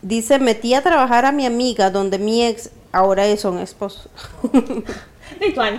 [0.00, 4.08] Dice, metí a trabajar a mi amiga donde mi ex ahora es un esposo.
[4.42, 4.84] Di, tuanis.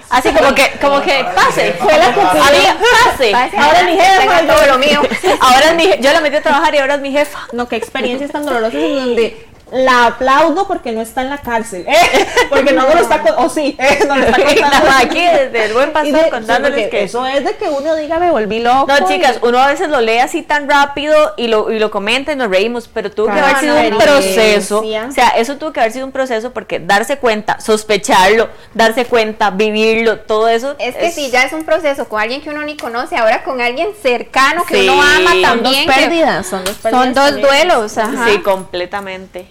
[0.10, 1.73] Así como que, como que pase.
[1.73, 3.34] Fue la pase.
[3.34, 4.47] Ahora es mi jefa.
[4.47, 5.01] todo lo mío.
[5.39, 7.39] Ahora es mi Yo la metí a trabajar y ahora es mi jefa.
[7.51, 11.85] No, qué experiencias tan dolorosas en donde la aplaudo porque no está en la cárcel,
[11.88, 12.27] ¿eh?
[12.49, 13.99] porque no lo está, con- o sí, ¿eh?
[14.07, 14.88] no lo está contando.
[14.97, 18.31] Aquí desde el buen pastor de- contándoles que eso es de que uno diga me
[18.31, 18.88] volví loco.
[18.88, 21.91] No, y- chicas, uno a veces lo lee así tan rápido y lo, y lo
[21.91, 24.75] comenta y nos reímos, pero tuvo que Claro, haber sido un no, proceso.
[24.77, 25.07] experiencia.
[25.09, 29.49] O sea, eso tuvo que haber sido un proceso porque darse cuenta, sospecharlo, darse cuenta,
[29.51, 30.75] vivirlo, todo eso.
[30.79, 33.59] Es que si ya es un proceso con alguien que uno ni conoce, ahora con
[33.59, 34.89] alguien cercano que Sí.
[34.89, 35.85] uno ama dos son dos también.
[35.89, 37.03] que- pérdidas, son dos pérdidas.
[37.03, 37.47] Son dos también.
[37.47, 38.25] duelos, ajá.
[38.29, 39.47] Sí, completamente.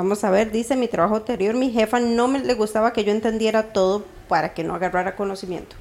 [0.00, 3.12] Vamos a ver, dice mi trabajo anterior, mi jefa no me le gustaba que yo
[3.12, 5.76] entendiera todo para que no agarrara conocimiento.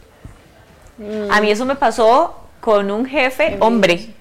[1.32, 4.13] A mí eso me pasó con un jefe, hombre.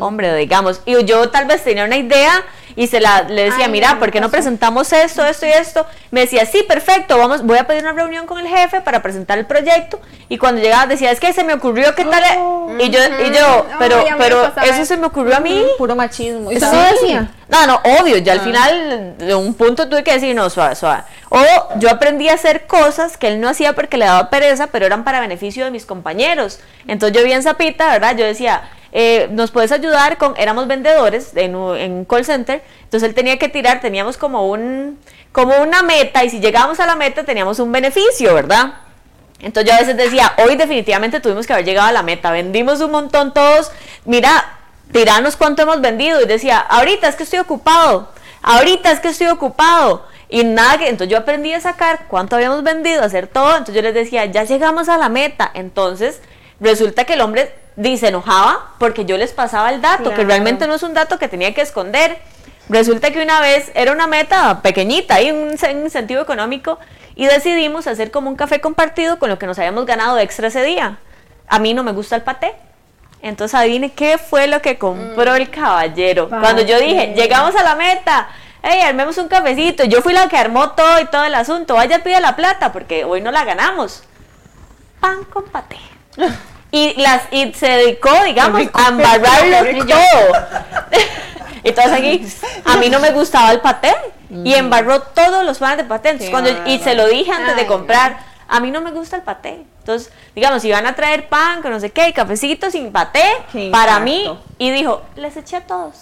[0.00, 0.80] Hombre, digamos.
[0.84, 4.10] Y yo tal vez tenía una idea y se la le decía, Ay, mira, ¿por
[4.10, 5.86] qué no presentamos esto, esto y esto?
[6.10, 9.38] Me decía, sí, perfecto, vamos, voy a pedir una reunión con el jefe para presentar
[9.38, 9.98] el proyecto.
[10.28, 12.22] Y cuando llegaba decía, es que se me ocurrió qué tal.
[12.78, 15.64] y yo, y yo, pero, Ay, pero eso se me ocurrió a mí.
[15.78, 16.52] Puro machismo.
[16.52, 16.64] ¿Y Sí.
[16.64, 17.30] usted no decía?
[17.48, 21.02] No, no, obvio, ya al final de un punto tuve que decir, no, suave, suave.
[21.30, 21.40] O
[21.76, 25.04] yo aprendí a hacer cosas que él no hacía porque le daba pereza, pero eran
[25.04, 26.58] para beneficio de mis compañeros.
[26.86, 28.16] Entonces yo bien zapita, ¿verdad?
[28.16, 28.68] Yo decía,
[28.98, 33.50] eh, nos puedes ayudar con, éramos vendedores en un, call center, entonces él tenía que
[33.50, 34.98] tirar, teníamos como un,
[35.32, 38.72] como una meta y si llegábamos a la meta teníamos un beneficio, ¿verdad?
[39.38, 42.80] Entonces yo a veces decía, hoy definitivamente tuvimos que haber llegado a la meta, vendimos
[42.80, 43.70] un montón todos,
[44.06, 44.60] mira,
[44.92, 48.08] tiranos cuánto hemos vendido y decía, ahorita es que estoy ocupado.
[48.40, 50.06] ahorita es que estoy ocupado.
[50.30, 53.50] Y nada, que entonces yo aprendí a sacar cuánto habíamos vendido, hacer todo.
[53.50, 55.50] Entonces yo les decía, ya llegamos a la meta.
[55.52, 56.22] Entonces
[56.60, 60.66] resulta que el hombre di, se enojaba porque yo les pasaba el dato, que realmente
[60.66, 62.18] no es un dato que tenía que esconder.
[62.68, 66.78] Resulta que una vez era una meta pequeñita, en un, en un sentido económico,
[67.14, 70.48] y decidimos hacer como un café compartido con lo que nos habíamos ganado de extra
[70.48, 70.98] ese día.
[71.48, 72.54] A mí no me gusta el paté.
[73.22, 76.28] Entonces adivine qué fue lo que compró el caballero.
[76.28, 78.28] Cuando yo dije, llegamos a la meta,
[78.62, 79.84] hey, armemos un cafecito.
[79.84, 81.74] Yo fui la que armó todo y todo el asunto.
[81.74, 84.02] Vaya, pide la plata porque hoy no la ganamos.
[85.00, 85.78] Pan con paté.
[86.76, 89.86] Y, las, y se dedicó, digamos, a embarrarlo Qué rico.
[89.86, 90.46] todo.
[91.64, 92.26] Entonces aquí,
[92.64, 93.94] a mí no me gustaba el paté
[94.44, 96.10] y embarró todos los panes de paté.
[96.10, 99.22] Entonces, cuando, y se lo dije antes de comprar, a mí no me gusta el
[99.22, 99.64] paté.
[99.78, 103.24] Entonces, digamos, si van a traer pan, con no sé qué, y cafecito sin paté,
[103.52, 104.44] Qué para mí, impacto.
[104.58, 105.94] y dijo, les eché a todos.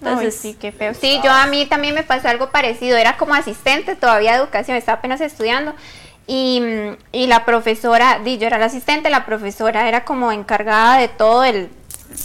[0.00, 0.92] Entonces, Ay, sí, qué feo.
[0.94, 2.96] Sí, yo a mí también me pasó algo parecido.
[2.98, 5.74] Era como asistente todavía de educación, estaba apenas estudiando.
[6.26, 6.60] Y,
[7.12, 11.44] y la profesora, di, yo era la asistente, la profesora era como encargada de todo
[11.44, 11.70] el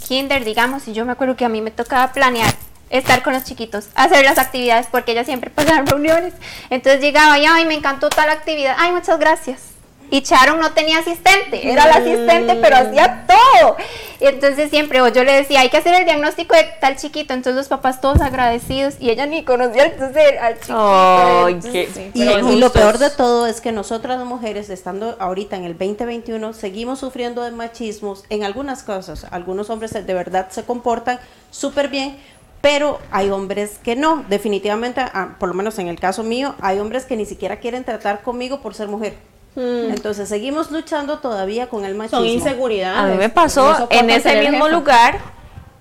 [0.08, 0.88] kinder, digamos.
[0.88, 2.54] Y yo me acuerdo que a mí me tocaba planear
[2.90, 6.34] estar con los chiquitos, hacer las actividades, porque ella siempre pasaba reuniones.
[6.70, 8.76] Entonces llegaba y, ay, me encantó tal actividad.
[8.78, 9.71] Ay, muchas gracias.
[10.12, 13.78] Y Sharon no tenía asistente, era la asistente, pero hacía todo.
[14.20, 17.34] Y entonces siempre, o yo le decía, hay que hacer el diagnóstico de tal chiquito.
[17.34, 20.76] Entonces los papás todos agradecidos y ella ni conocía entonces al chiquito.
[20.78, 22.12] Ay, Entonces, qué- sí.
[22.14, 26.54] Y, lo peor de todo es que nosotras las mujeres, estando ahorita en el 2021,
[26.54, 29.26] seguimos sufriendo de machismos en algunas cosas.
[29.32, 31.20] Algunos hombres de verdad se comportan
[31.52, 32.18] súper bien,
[32.60, 34.26] pero hay hombres que no.
[34.30, 37.86] Definitivamente, ah, por lo menos en el caso mío, hay hombres que ni siquiera quieren
[37.86, 39.16] tratar conmigo por ser mujer.
[39.56, 42.20] Entonces seguimos luchando todavía con el machismo.
[42.20, 43.00] Son inseguridades.
[43.00, 44.78] A mí me pasó en ese mismo jefa.
[44.78, 45.20] lugar,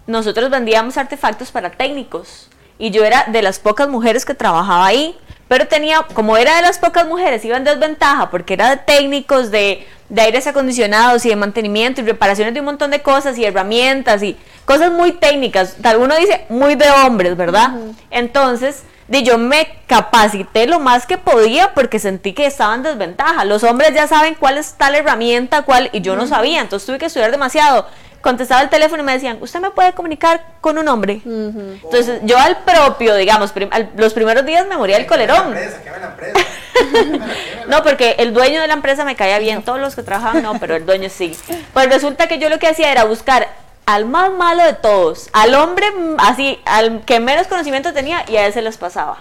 [0.06, 2.48] nosotros vendíamos artefactos para técnicos
[2.78, 5.16] y yo era de las pocas mujeres que trabajaba ahí,
[5.46, 9.50] pero tenía, como era de las pocas mujeres, iba en desventaja porque era de técnicos,
[9.50, 13.44] de, de aires acondicionados y de mantenimiento y reparaciones de un montón de cosas y
[13.44, 17.72] herramientas y cosas muy técnicas, tal uno dice muy de hombres, ¿verdad?
[18.10, 23.44] Entonces, de yo me capacité lo más que podía porque sentí que estaba en desventaja.
[23.44, 26.98] Los hombres ya saben cuál es tal herramienta, cuál, y yo no sabía, entonces tuve
[26.98, 27.86] que estudiar demasiado.
[28.22, 31.22] Contestaba el teléfono y me decían, ¿usted me puede comunicar con un hombre?
[31.24, 35.54] Entonces, yo al propio, digamos, prim- al- los primeros días me moría el colerón.
[35.54, 37.26] La empresa, la empresa.
[37.66, 40.58] No, porque el dueño de la empresa me caía bien, todos los que trabajaban no,
[40.60, 41.36] pero el dueño sí.
[41.72, 43.48] Pues resulta que yo lo que hacía era buscar
[43.86, 45.86] al más malo de todos, al hombre
[46.18, 49.18] así, al que menos conocimiento tenía y a él se los pasaba.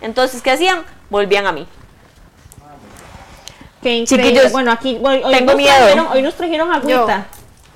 [0.00, 0.84] Entonces, ¿qué hacían?
[1.10, 1.66] Volvían a mí.
[3.82, 4.04] Qué.
[4.04, 5.76] Chiquillos, bueno, aquí hoy, hoy tengo nos miedo.
[5.76, 7.26] Trajeron, hoy nos trajeron agüita.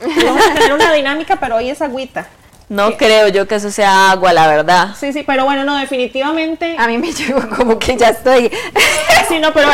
[0.01, 2.29] Vamos a tener una dinámica, pero hoy es agüita.
[2.69, 4.89] No creo yo que eso sea agua, la verdad.
[4.99, 6.77] Sí, sí, pero bueno, no, definitivamente.
[6.79, 8.51] A mí me llegó como que ya estoy.
[9.29, 9.69] Sí, no, pero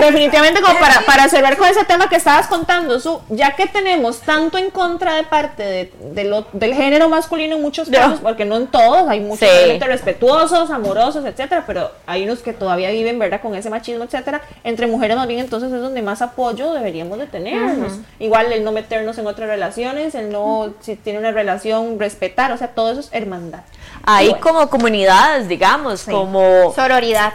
[0.00, 4.20] definitivamente como para, para cerrar con ese tema que estabas contando, Su, ya que tenemos
[4.22, 8.44] tanto en contra de parte de, de lo- del género masculino en muchos casos, porque
[8.44, 9.78] no en todos, hay muchos Sí.
[9.78, 14.40] respetuosos, amorosos, etcétera, pero hay unos que todavía viven, ¿verdad?, con ese machismo, etcétera.
[14.64, 17.92] Entre mujeres más bien entonces es donde más apoyo deberíamos de tenernos.
[18.18, 22.56] Igual el no meternos en otras relaciones, el no, si tiene una relación, respetar, o
[22.58, 23.60] sea, todo eso es hermandad.
[24.04, 24.42] Hay Bueno.
[24.42, 26.72] como comunidades, digamos, como...
[26.74, 27.32] Sororidad.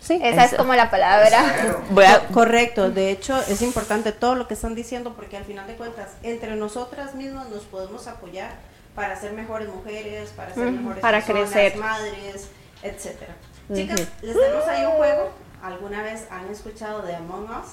[0.00, 0.20] Sí.
[0.22, 1.78] Esa es como la palabra.
[1.90, 5.66] Voy a- Correcto, de hecho es importante todo lo que están diciendo porque al final
[5.66, 8.50] de cuentas entre nosotras mismas nos podemos apoyar
[8.94, 11.76] para ser mejores mujeres, para ser mejores para personas, crecer.
[11.78, 12.48] madres,
[12.82, 13.34] etcétera.
[13.74, 15.30] Chicas, les tenemos ahí un juego.
[15.62, 17.70] ¿Alguna vez han escuchado de Among Us?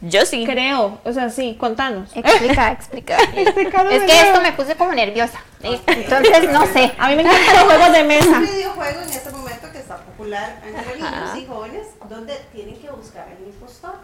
[0.00, 0.44] Yo sí.
[0.44, 2.10] Creo, o sea, sí, contanos.
[2.14, 3.16] Explica, explica.
[3.16, 5.38] Es que esto me puse como nerviosa.
[5.62, 6.92] Entonces, no sé.
[6.98, 8.38] A mí me encantan los juegos de mesa.
[8.38, 12.90] un videojuego en este momento que está popular entre niños y jóvenes donde tienen que
[12.90, 13.94] buscar el impostor.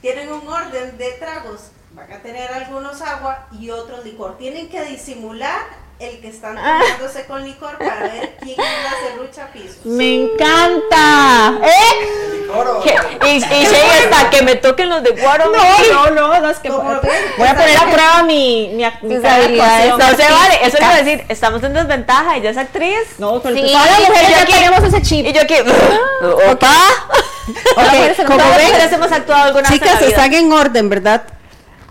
[0.00, 1.70] tienen un orden de tragos.
[1.92, 4.36] Van a tener algunos agua y otros licor.
[4.36, 5.60] Tienen que disimular
[6.00, 9.84] el que están tomándose con licor para ver quién es la serrucha pisos.
[9.84, 11.58] Me encanta.
[11.66, 11.70] ¿Eh?
[12.32, 12.94] El licor o- ¿Qué?
[13.26, 13.66] Y, y
[14.14, 15.50] hasta que me toquen los de Guaro.
[15.50, 16.80] No, no, no, no, es que voy
[17.48, 19.14] a poner a prueba mi, mi, mi.
[19.16, 22.98] No se vale, eso es decir, estamos en desventaja, ella es actriz.
[23.18, 23.62] No, pero Sí.
[23.62, 25.26] las mujeres Y yo ya tenemos ese chip.
[25.26, 25.54] Y yo aquí,
[26.50, 26.72] opa.
[27.48, 31.22] Ok, como ven, hemos actuado alguna vez Chicas, están en orden, ¿verdad?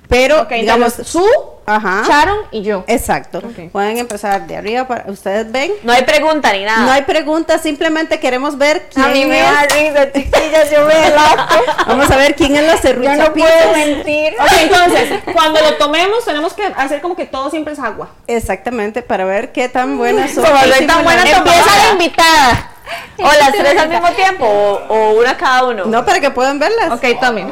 [0.09, 1.25] Pero, digamos, entonces- su
[1.69, 2.03] Ajá.
[2.07, 2.85] Sharon y yo.
[2.87, 3.41] Exacto.
[3.73, 5.69] Pueden empezar de arriba para ustedes ven.
[5.83, 6.85] No hay pregunta ni nada.
[6.85, 9.73] No hay preguntas, simplemente queremos ver quién A mí me da es.
[9.73, 10.93] risa, chiquillas, yo me.
[11.87, 14.33] Vamos a ver quién es la Yo serrucha no puedo mentir.
[14.39, 18.11] Ok, entonces, cuando lo tomemos, tenemos que hacer como que todo siempre es agua.
[18.27, 20.45] Exactamente, para ver qué tan buenas son.
[20.45, 21.21] Como soy tan buena.
[21.23, 22.71] Empieza la invitada.
[23.19, 25.83] O las tres al mismo tiempo o, o una cada uno.
[25.83, 26.91] No, para que puedan verlas.
[26.93, 27.51] Ok, tomen.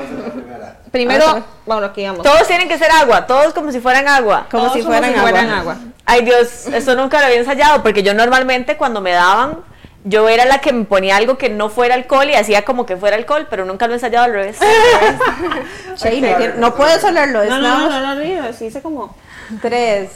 [0.95, 2.23] Primero, bueno, aquí vamos.
[2.23, 4.47] Todos tienen que ser agua, todos como si fueran agua.
[4.49, 5.13] Como Todos si fueran
[5.49, 5.75] agua.
[6.05, 9.57] Ay Dios, eso nunca lo había ensayado porque yo normalmente cuando me daban,
[10.05, 12.95] yo era la que me ponía algo que no fuera alcohol y hacía como que
[12.95, 14.57] fuera alcohol, pero nunca lo he ensayado al revés.
[15.97, 16.21] Sí,
[16.55, 18.81] no, no puedes olerlo, es No, nada no, más no, no, no, no, sí, hice
[18.81, 19.17] como.
[19.61, 20.11] tres,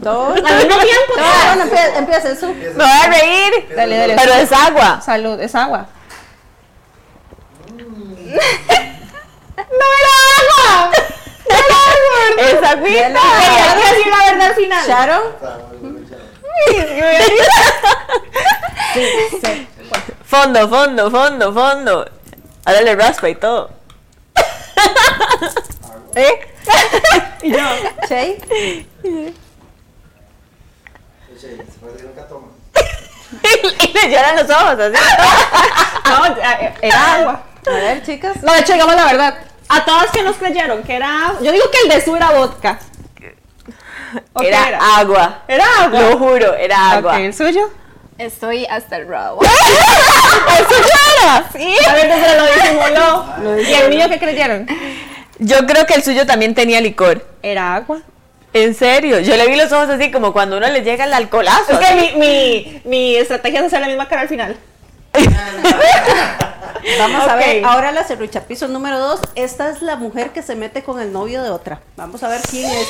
[0.00, 0.38] dos.
[0.38, 1.12] Al mismo tiempo.
[1.18, 2.48] No, bueno, empieza, empieza eso.
[2.52, 4.16] Me voy a reír, Dale, dale.
[4.20, 5.00] pero es agua.
[5.00, 5.86] Salud, es agua.
[12.38, 13.08] Es agüita.
[13.08, 13.18] Dale.
[13.18, 14.86] Hay que decir la verdad al final.
[14.86, 15.22] Sharon,
[20.24, 22.08] Fondo, fondo, fondo, fondo.
[22.64, 23.70] Ahora le raspa y todo.
[26.14, 26.40] ¿Eh?
[28.08, 28.38] Shay,
[29.02, 29.34] Sí,
[31.40, 31.48] se
[31.80, 32.46] parece que nunca toma.
[33.82, 34.96] y le lloran los ojos así.
[36.08, 36.24] No,
[36.82, 37.42] era agua.
[37.66, 38.42] a ver, chicas.
[38.42, 39.34] No, de hecho, digamos la verdad.
[39.68, 41.34] A todas que nos creyeron que era.
[41.42, 42.78] Yo digo que el de su era vodka.
[44.32, 45.42] ¿O qué Era agua.
[45.48, 46.00] Era agua.
[46.00, 47.12] Lo juro, era agua.
[47.14, 47.70] Ok, ¿el suyo?
[48.18, 49.40] Estoy hasta el rabo.
[50.58, 50.88] ¿El suyo
[51.22, 51.50] era?
[51.52, 51.76] Sí.
[51.86, 53.60] A ver, pero lo disimuló.
[53.60, 54.66] ¿Y el mío qué creyeron?
[55.38, 57.26] Yo creo que el suyo también tenía licor.
[57.42, 58.00] Era agua.
[58.54, 61.72] En serio, yo le vi los ojos así como cuando uno le llega el alcoholazo.
[61.72, 64.56] Es que mi, mi, mi estrategia es hacer la misma cara al final.
[66.98, 69.20] Vamos a ver, ahora la serrucha piso número dos.
[69.34, 71.80] Esta es la mujer que se mete con el novio de otra.
[71.96, 72.86] Vamos a ver quién es.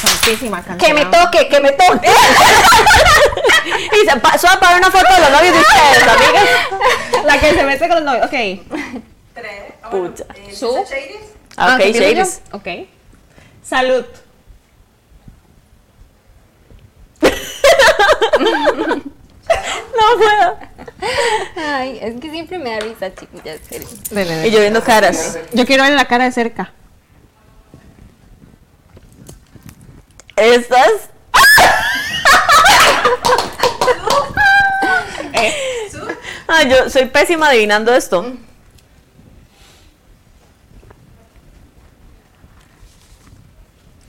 [0.00, 2.10] Santísima Que me toque, que me toque.
[3.68, 6.48] Y se pasó a pagar una foto de los novios de ustedes, amigas.
[7.24, 8.24] La que se mete con el novio.
[8.24, 8.32] Ok.
[9.90, 10.24] Pucha.
[10.54, 10.84] ¿Su?
[11.56, 11.84] Ah, ok.
[11.92, 12.40] Shades.
[12.52, 12.68] Ok.
[13.62, 14.06] Salud.
[19.48, 20.58] No puedo.
[21.56, 23.60] Ay, es que siempre me da risa, chiquillas.
[24.44, 25.38] Y yo viendo caras.
[25.52, 26.72] Yo quiero ver la cara de cerca.
[30.36, 30.90] Estas.
[36.50, 38.32] Ah, yo soy pésima adivinando esto.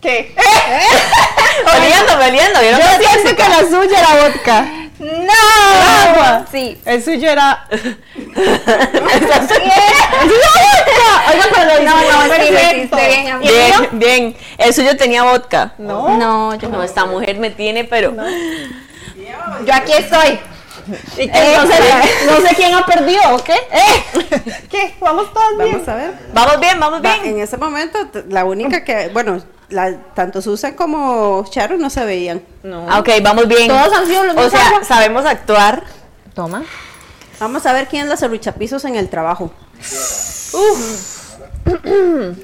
[0.01, 0.33] ¿Qué?
[1.75, 2.61] Oliendo, oliendo.
[2.63, 4.88] Yo no soy pienso que la suya era vodka.
[5.29, 6.11] ¡No!
[6.11, 6.45] Agua.
[6.51, 6.79] Sí.
[6.85, 7.67] El suyo era.
[11.29, 13.39] Oiga, pero no, no, sí, lo hiciste bien.
[13.41, 14.37] Bien, bien.
[14.57, 15.73] El suyo tenía vodka.
[15.77, 16.17] No.
[16.17, 16.83] No, yo No, no.
[16.83, 18.15] esta mujer me tiene, pero.
[19.65, 20.39] Yo aquí estoy.
[21.17, 21.55] ¿Y qué?
[21.55, 21.73] no, sé,
[22.25, 23.53] no sé quién ha perdido, ¿o qué?
[23.53, 24.03] ¿Eh?
[24.71, 24.95] ¿Qué?
[24.99, 25.73] Vamos todos bien.
[25.73, 26.13] Vamos a ver.
[26.33, 27.35] Vamos bien, vamos Va, bien.
[27.35, 27.99] en ese momento,
[28.29, 29.39] la única que, bueno,
[29.69, 32.41] la- tanto Susan como Sharon no se veían.
[32.63, 32.85] No.
[32.89, 33.67] Ah, Ok, vamos bien.
[33.67, 35.83] Todos han sido los O mismos sea, sabemos actuar.
[36.33, 36.63] Toma.
[37.39, 39.51] Vamos a ver quién es la serruchapisos en el trabajo.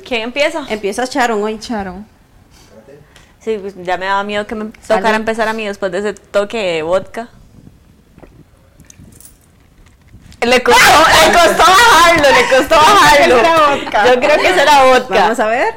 [0.06, 0.66] ¿Quién empieza?
[0.70, 1.60] Empieza Sharon hoy.
[1.60, 2.06] Charon.
[3.40, 6.14] Sí, pues ya me daba miedo que me tocara empezar a mí después de ese
[6.14, 7.30] toque de vodka.
[10.42, 10.82] Le costó,
[11.26, 13.36] le costó bajarlo, le costó bajarlo.
[14.14, 15.16] Yo creo que eso era vodka.
[15.22, 15.76] Vamos a ver.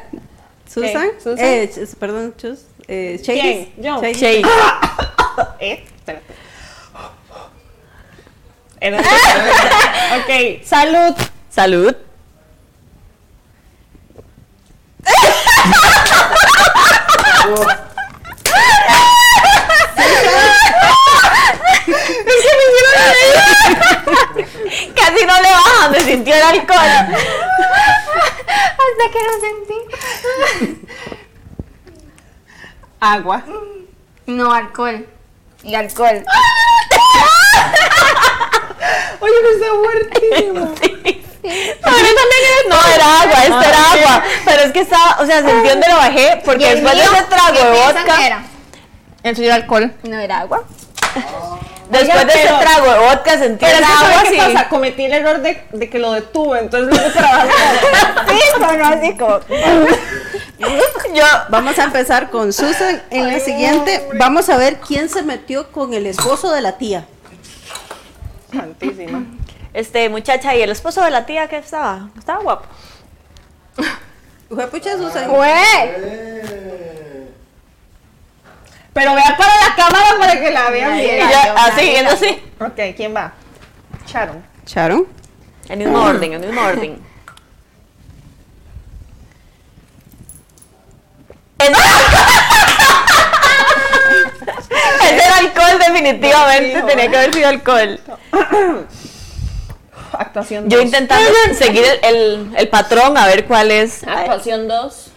[0.71, 1.09] Susan.
[1.21, 1.45] Susan?
[1.45, 2.59] Eh, Ch- perdón, Chus.
[2.87, 3.19] Eh.
[3.77, 4.01] Yo.
[4.01, 4.17] Shades.
[4.19, 4.41] Shade.
[5.59, 5.83] ¿Eh?
[5.99, 6.27] Espérate.
[10.17, 11.15] Ok, salud.
[11.49, 11.95] Salud.
[24.95, 26.79] Casi no le bajan, me sintió el alcohol.
[28.91, 29.77] Hasta que lo sentí.
[32.99, 33.43] Agua.
[34.25, 35.07] No, alcohol.
[35.63, 36.23] Y alcohol.
[39.19, 40.73] Oye, me está muertísimo.
[41.41, 41.79] Es-
[42.67, 44.23] no, era agua, esto era agua.
[44.45, 47.03] Pero es que estaba, o sea, sentí donde lo bajé, porque ¿Y el después de
[47.03, 48.43] ese trago ¿Qué de vodka, que era?
[49.23, 49.93] El era alcohol.
[50.03, 50.63] No era agua.
[51.89, 54.53] después de ese trago de vodka sentí Pero el agua ¿sabe qué así.
[54.53, 54.69] pasa?
[54.69, 57.49] Cometí el error de, de que lo detuve, entonces no pude trabajar.
[58.27, 59.39] Sí, pero así como.
[61.13, 63.01] Yo, Vamos a empezar con Susan.
[63.09, 67.05] En la siguiente, vamos a ver quién se metió con el esposo de la tía.
[68.53, 69.23] Santísima.
[69.73, 72.65] este, muchacha, y el esposo de la tía que estaba, estaba guapo.
[74.49, 75.29] Fue pucha Susan.
[75.29, 75.49] ¡Güey!
[78.93, 81.29] Pero vea para la cámara para que la vean bien.
[81.29, 82.41] Yo, así, yendo así.
[82.59, 83.33] Ok, ¿quién va?
[84.07, 84.43] Sharon.
[84.65, 85.07] Sharon.
[85.69, 86.99] El mismo orden, el mismo orden.
[95.01, 96.81] Ese era alcohol, definitivamente.
[96.83, 97.99] Tenía que haber sido alcohol.
[100.11, 100.85] Actuación Yo 2.
[100.85, 104.03] intentando seguir el, el- el patrón a ver cuál es.
[104.07, 105.08] Actuación 2.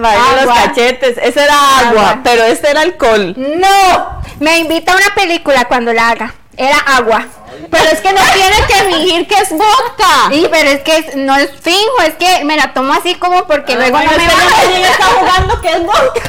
[0.00, 1.18] Vaya, los cachetes.
[1.22, 2.20] Ese era agua, Agua.
[2.24, 3.34] pero este era alcohol.
[3.36, 6.34] No, me invita a una película cuando la haga.
[6.56, 7.24] Era agua.
[7.70, 10.28] Pero es que no tiene que fingir que es vodka.
[10.30, 13.74] Sí, pero es que no es finjo, es que me la tomo así como porque
[13.76, 16.20] luego Bueno, no me va también está jugando que es vodka.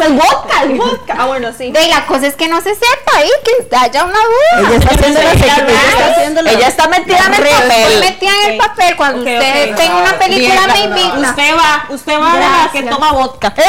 [0.00, 1.14] Es vodka, el vodka.
[1.18, 1.70] Ah, bueno, sí.
[1.72, 4.68] De la cosa es que no se sepa ahí, que haya una duda.
[4.68, 7.60] Ella está haciendo la Ella ella está haciendo la- Ella está metida en el Estoy
[7.68, 8.00] papel.
[8.00, 8.96] metida en el papel.
[8.96, 9.76] Cuando usted ok.
[9.76, 11.30] tenga una película, me invita.
[11.30, 13.54] Usted va, usted va a la que toma vodka.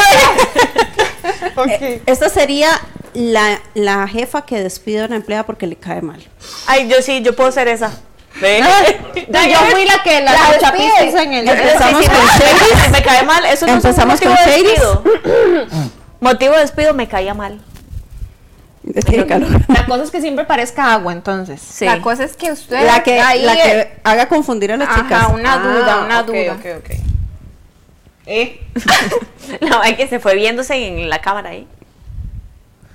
[1.69, 2.69] Eh, Esta sería
[3.13, 6.23] la, la jefa que despide a una empleada porque le cae mal.
[6.67, 7.91] Ay, yo sí, yo puedo ser esa.
[8.36, 8.61] ¿Ve?
[8.61, 8.67] No,
[9.47, 11.23] yo fui la que la, La chapistas despide.
[11.23, 11.47] en el.
[11.49, 12.91] Empezamos Sí, sí, con Shady.
[12.91, 15.91] Me cae mal, eso no Empezamos es un con Shady.
[16.20, 17.61] motivo de despido, me caía mal.
[19.28, 19.49] Calor.
[19.68, 21.59] La cosa es que siempre parezca agua, entonces.
[21.61, 21.84] Sí.
[21.86, 24.88] La cosa es que usted La que, ahí la eh, que haga confundir a las
[24.88, 25.28] Ajá, chicas.
[25.34, 26.53] una duda, una duda.
[26.53, 26.89] Ok, ok.
[28.28, 28.61] Eh,
[29.61, 31.68] La verdad que se fue viéndose en la cámara ahí.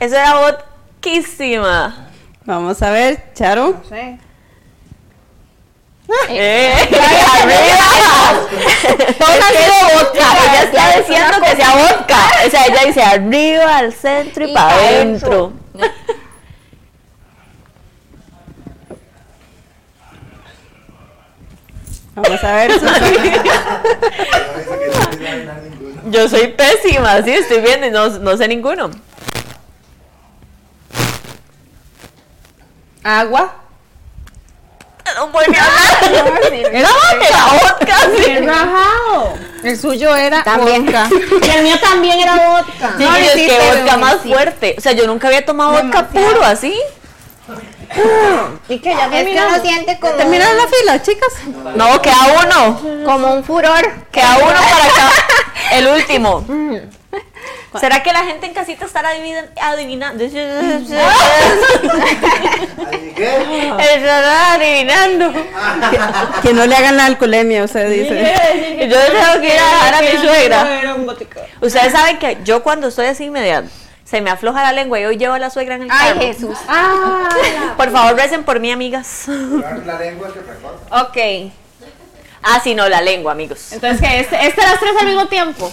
[0.01, 2.09] Eso era vodquísima.
[2.45, 3.79] Vamos a ver, Charo.
[3.83, 4.19] no sé.
[6.29, 6.73] Eh,
[7.43, 7.89] arriba.
[9.19, 10.27] Todo ha sido vodka.
[10.43, 12.19] Ella está diciendo que sea vodka.
[12.47, 15.53] O sea, ella dice arriba, al centro y, Y para pa' adentro.
[22.15, 22.73] Vamos a ver.
[26.11, 28.91] Yo soy pésima, sí, estoy viendo y no, no sé ninguno.
[33.03, 33.62] Agua.
[35.17, 36.53] No hablar.
[36.73, 36.89] Era
[37.21, 38.31] Era vodka, sí.
[38.31, 39.35] Bien rajado.
[39.63, 40.85] El suyo era También.
[40.87, 41.09] vodka.
[41.47, 42.95] Y el mío también era vodka.
[42.99, 44.33] Sí, No, es sí, que vodka más sí.
[44.33, 44.75] fuerte.
[44.77, 46.75] O sea, yo nunca había tomado vodka puro así.
[48.69, 51.33] Y que ya Es que uno siente como, Terminaron la fila, chicas.
[51.77, 53.05] No, queda uno.
[53.05, 53.89] como un furor.
[54.11, 55.11] Queda uno para acá.
[55.73, 56.45] El último.
[57.81, 60.25] ¿Será que la gente en casita estará adivina- adivinando?
[60.25, 60.35] Así
[63.15, 65.33] que, Estará adivinando.
[66.43, 68.35] Que no le hagan la alcoholemia, usted dice.
[68.89, 70.67] Yo tengo que ir a dejar a mi suegra.
[71.61, 73.65] Ustedes saben que yo cuando estoy así media
[74.05, 76.21] se me afloja la lengua y hoy llevo a la suegra en el Ay, carro.
[76.21, 76.59] Jesús.
[76.69, 77.29] Ah,
[77.79, 79.25] Por favor, recen por mí, amigas.
[79.29, 81.03] la lengua que recorta.
[81.03, 81.17] ok.
[82.43, 83.73] Ah, sí, no, la lengua, amigos.
[83.73, 85.73] Entonces, que este, este las tres al mismo tiempo.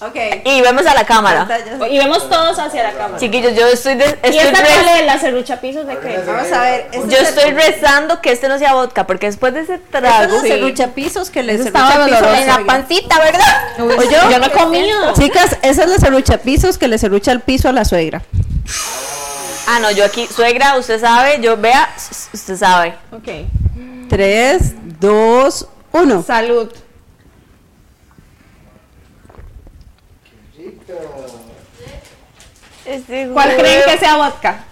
[0.00, 0.14] Ok.
[0.44, 1.48] Y vemos a la cámara.
[1.90, 3.18] Y vemos todos hacia la cámara.
[3.18, 5.06] Chiquillos, yo estoy, de- ¿Y estoy esta re- cuál es?
[5.06, 6.22] ¿La serruchapisos de qué?
[6.24, 6.86] Vamos a ver.
[6.92, 10.34] este yo estoy rezando que este no sea vodka, porque después de ese trago.
[10.34, 12.38] son serruchapisos que le Eso serrucha estaba.
[12.40, 13.72] En la pancita, ¿verdad?
[13.80, 14.30] ¿O yo?
[14.30, 15.14] Yo no he comido.
[15.14, 18.22] Chicas, esa es la serruchapisos que le serrucha el piso a la suegra.
[19.66, 21.92] Ah, no, yo aquí, suegra, usted sabe, yo vea,
[22.32, 22.94] usted sabe.
[23.12, 23.28] Ok.
[24.08, 26.22] Tres, dos, uno.
[26.22, 26.72] Salud.
[33.32, 34.64] ¿Cuál creen que sea vodka?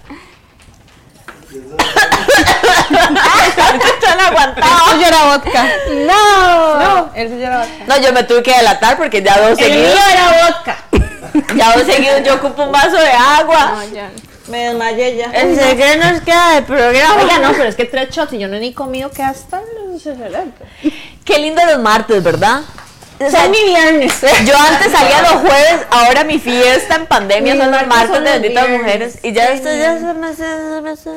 [3.94, 5.00] Están aguantados.
[5.00, 5.68] yo era vodka.
[6.06, 6.78] No.
[6.78, 7.84] No, el suyo era vodka.
[7.86, 10.76] No, yo me tuve que delatar porque ya dos El mío seguidos, era vodka.
[11.56, 13.82] ya dos seguidos yo ocupo un vaso de agua.
[14.48, 15.26] Me desmayé ya.
[15.32, 17.22] Ese que nos queda de programa.
[17.22, 19.60] Oiga, no, pero es que tres shots y yo no he ni comido que hasta
[19.60, 20.02] los
[21.24, 22.62] Qué lindo los martes, ¿verdad?
[23.18, 24.20] O sea, Son mi viernes.
[24.44, 28.66] Yo antes salía los jueves, ahora mi fiesta en pandemia son los martes de benditas
[28.66, 28.82] viernes.
[28.86, 29.18] mujeres.
[29.22, 31.10] Y ya esto ya se me hace, se me hace.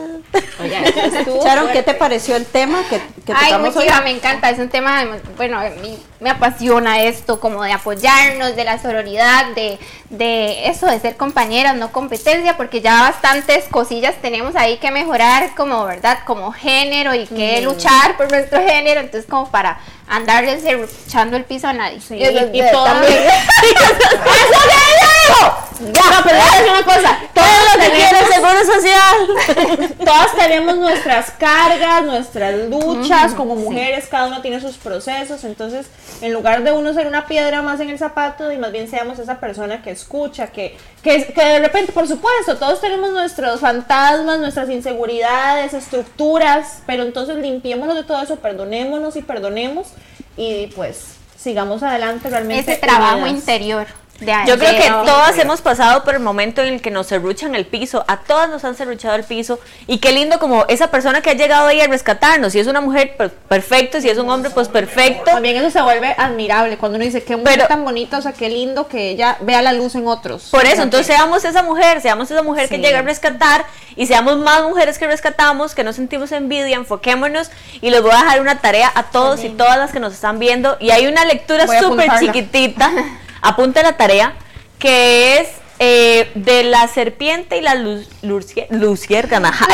[0.61, 3.83] Oiga, eso estuvo Sharon, ¿qué te pareció el tema que, que Ay, tocamos hoy?
[3.83, 8.55] muchísima, me encanta, es un tema, bueno, a mí me apasiona esto, como de apoyarnos,
[8.55, 9.77] de la sororidad, de,
[10.09, 15.49] de eso, de ser compañeras, no competencia, porque ya bastantes cosillas tenemos ahí que mejorar,
[15.55, 16.19] como, ¿verdad?
[16.25, 19.79] Como género y que luchar por nuestro género, entonces como para
[20.09, 20.63] andarles
[21.07, 22.01] echando el piso a nadie.
[22.01, 23.13] Sí, y, también.
[25.29, 27.17] Ya, no, pero decir una cosa.
[27.33, 29.95] Todas Todo lo que quiere el tenemos, seguro social.
[30.05, 35.87] todas tenemos nuestras cargas, nuestras luchas como mujeres, cada una tiene sus procesos, entonces
[36.21, 39.19] en lugar de uno ser una piedra más en el zapato y más bien seamos
[39.19, 44.39] esa persona que escucha, que, que, que de repente, por supuesto, todos tenemos nuestros fantasmas,
[44.39, 49.87] nuestras inseguridades, estructuras, pero entonces limpiémonos de todo eso, perdonémonos y perdonemos
[50.35, 52.73] y pues sigamos adelante realmente.
[52.73, 53.39] Ese trabajo unidas.
[53.39, 53.87] interior.
[54.19, 57.55] De, Yo creo que todas hemos pasado por el momento en el que nos serruchan
[57.55, 59.59] el piso, a todas nos han serruchado el piso.
[59.87, 62.81] Y qué lindo como esa persona que ha llegado ahí a rescatarnos, si es una
[62.81, 65.31] mujer pues, perfecto, si es un hombre pues perfecto.
[65.31, 68.33] También eso se vuelve admirable cuando uno dice qué mujer Pero- tan bonita, o sea,
[68.33, 70.49] qué lindo que ella vea la luz en otros.
[70.51, 73.65] Por eso, entonces seamos esa mujer, seamos esa mujer que llega a rescatar
[73.95, 77.51] y seamos más mujeres que rescatamos, que no sentimos envidia, enfoquémonos
[77.81, 80.39] y les voy a dejar una tarea a todos y todas las que nos están
[80.39, 80.77] viendo.
[80.79, 82.91] Y hay una lectura súper chiquitita,
[83.41, 84.33] apunte la tarea,
[84.79, 89.53] que es eh, de la serpiente y la luz, lucier- luciérgana.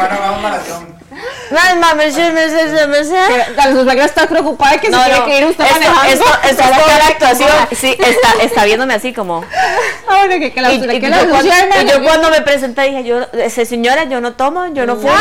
[0.00, 1.58] A un maratón.
[1.58, 3.16] Ay, mami, sí, me sé, sí, me sé.
[3.28, 6.08] Que La suegra está preocupada que No, se tiene no, que ir usted esto, manejando.
[6.12, 7.50] esto, esto es toda la actuación.
[7.76, 9.44] Sí, está, está viéndome así como.
[10.08, 11.50] Ah, bueno, que, que la, Y, que y la yo, cuando,
[11.82, 15.12] y yo cuando me presenté dije, yo, ese señora, yo no tomo, yo no fumo,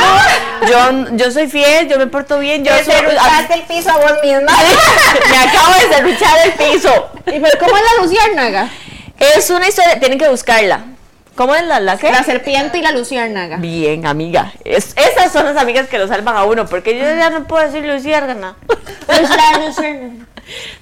[0.68, 0.78] yo,
[1.16, 4.14] yo soy fiel, yo me porto bien, yo Te soy, serruchaste el piso a vos
[4.24, 4.52] misma.
[5.30, 7.10] me acabo de serruchar el piso.
[7.28, 8.70] ¿Y pero cómo es la luciérnaga?
[9.20, 10.82] Es una historia, tienen que buscarla.
[11.40, 12.12] ¿Cómo es la, la qué?
[12.12, 13.56] La serpiente y la luciérnaga.
[13.56, 14.52] Bien, amiga.
[14.66, 17.64] Es- esas son las amigas que lo salvan a uno, porque yo ya no puedo
[17.66, 18.56] decir la luciérnaga.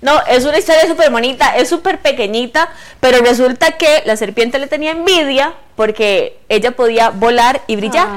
[0.01, 4.65] No, es una historia súper bonita, es súper pequeñita, pero resulta que la serpiente le
[4.65, 8.07] tenía envidia porque ella podía volar y brillar.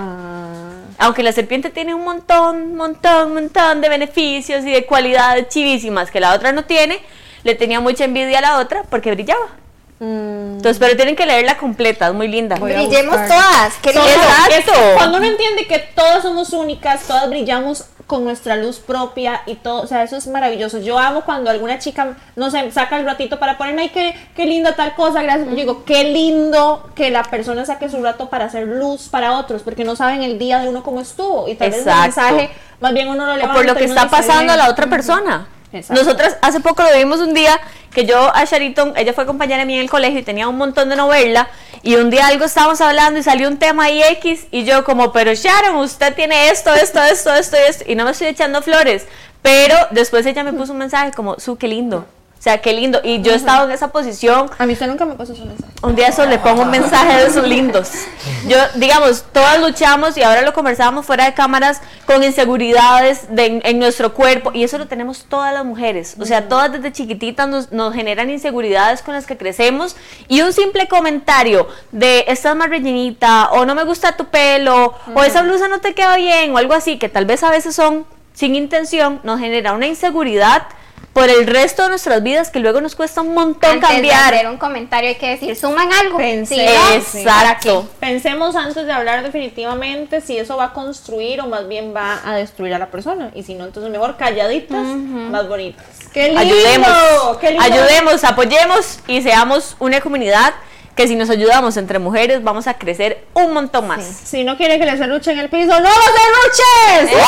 [0.97, 6.21] Aunque la serpiente tiene un montón, montón, montón de beneficios y de cualidades chivísimas que
[6.21, 7.01] la otra no tiene,
[7.43, 9.61] le tenía mucha envidia a la otra porque brillaba.
[10.01, 12.57] Entonces, pero tienen que leerla completa, es muy linda.
[12.57, 13.75] Brillemos todas.
[13.83, 14.21] Qué Son- lindo.
[14.21, 14.73] Exacto.
[14.73, 19.55] es- Cuando uno entiende que todas somos únicas, todas brillamos con nuestra luz propia y
[19.55, 20.79] todo, o sea, eso es maravilloso.
[20.79, 24.47] Yo amo cuando alguna chica, no sé, saca el ratito para ponerme, ay, qué, qué
[24.47, 25.49] linda tal cosa, gracias.
[25.49, 29.63] Yo digo, qué lindo que la persona saque su rato para hacer luz para otros,
[29.63, 32.21] porque no saben el día de uno cómo estuvo y tal vez el Exacto.
[32.23, 34.89] mensaje, más bien uno lo o levanta por lo que está pasando a la otra
[34.89, 35.47] persona.
[35.73, 36.03] Exacto.
[36.03, 37.61] Nosotras hace poco lo vimos un día
[37.93, 40.89] que yo a Shariton, ella fue compañera mía en el colegio y tenía un montón
[40.89, 41.49] de novela
[41.83, 45.13] y un día algo estábamos hablando y salió un tema ahí X y yo como,
[45.13, 49.07] pero Sharon, usted tiene esto, esto, esto, esto esto y no me estoy echando flores,
[49.43, 52.07] pero después ella me puso un mensaje como, su, qué lindo.
[52.41, 53.03] O sea, qué lindo.
[53.05, 55.71] Y yo he estado en esa posición A mí usted nunca me pasó su mensaje.
[55.83, 57.91] un día eso le pongo un mensaje de esos lindos.
[58.49, 63.79] Yo, digamos, todas luchamos y ahora lo conversábamos fuera de cámaras con inseguridades de- en
[63.79, 66.17] nuestro cuerpo y eso lo tenemos todas las mujeres.
[66.19, 69.95] O sea, todas desde chiquititas nos, nos generan inseguridades con las que crecemos
[70.27, 75.23] y un simple comentario de estás más rellenita o no me gusta tu pelo o
[75.25, 78.07] esa blusa no te queda bien o algo así que tal vez a veces son
[78.33, 80.63] sin intención nos genera una inseguridad
[81.13, 84.33] por el resto de nuestras vidas que luego nos cuesta un montón Antes de cambiar.
[84.35, 86.19] hacer un comentario hay que decir, suman algo.
[86.19, 86.67] Pensé.
[86.67, 87.89] No, Exacto.
[87.99, 92.35] Pensemos antes de hablar definitivamente si eso va a construir o más bien va a
[92.37, 93.31] destruir a la persona.
[93.35, 95.85] Y si no, entonces mejor calladitas, más bonitas.
[96.13, 96.41] ¡Qué lindo!
[96.41, 97.65] ayudemos, ¡Qué lindo!
[97.65, 100.55] ayudemos, apoyemos y seamos una comunidad
[100.97, 104.05] que si nos ayudamos entre mujeres vamos a crecer un montón más.
[104.05, 107.19] Si no quiere que le serruche en el piso, ¡no lo serruches!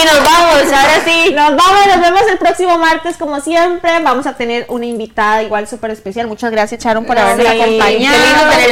[0.00, 1.32] Y nos vamos, ahora sí.
[1.34, 3.98] Nos vamos, nos vemos el próximo martes como siempre.
[4.00, 6.26] Vamos a tener una invitada igual súper especial.
[6.26, 8.16] Muchas gracias, Sharon, por No, habernos sí, acompañado.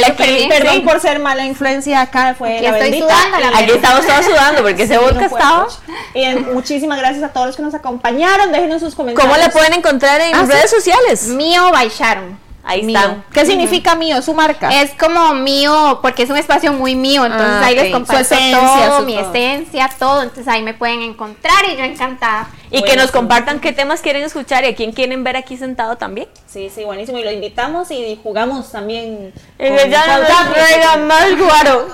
[0.07, 0.47] aquí.
[0.49, 0.79] Perdón Sí.
[0.81, 3.13] por ser mala influencia acá, fue Aquí la estoy bendita.
[3.15, 5.67] sudando, la Aquí estamos todos sudando porque ese vodka estaba.
[6.13, 8.51] Y eh, muchísimas gracias a todos los que nos acompañaron.
[8.51, 9.31] Déjenos sus comentarios.
[9.33, 10.51] ¿Cómo la pueden encontrar en Ah, sí.
[10.51, 11.23] redes sociales?
[11.27, 12.46] Mío by Sharon.
[12.69, 12.99] Ahí Mío.
[12.99, 13.23] están.
[13.31, 14.21] ¿Qué significa mío?
[14.21, 14.69] Su marca.
[14.81, 18.33] Es como mío, porque es un espacio muy mío, entonces Ah, ahí les comparto Su
[18.35, 18.59] esencia,
[18.89, 19.31] todo, su mi todo.
[19.31, 22.49] esencia, todo, entonces ahí me pueden encontrar y yo encantada.
[22.69, 25.95] Y que nos compartan qué temas quieren escuchar y a quién quieren ver aquí sentado
[25.95, 26.27] también.
[26.45, 27.17] Sí, sí, buenísimo.
[27.19, 29.33] Y lo invitamos y jugamos también.
[29.57, 31.87] Y que ya no nos más guaro.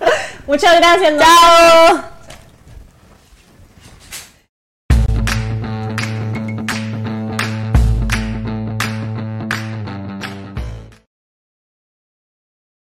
[0.46, 1.12] Muchas gracias.
[1.12, 2.13] nos Chao.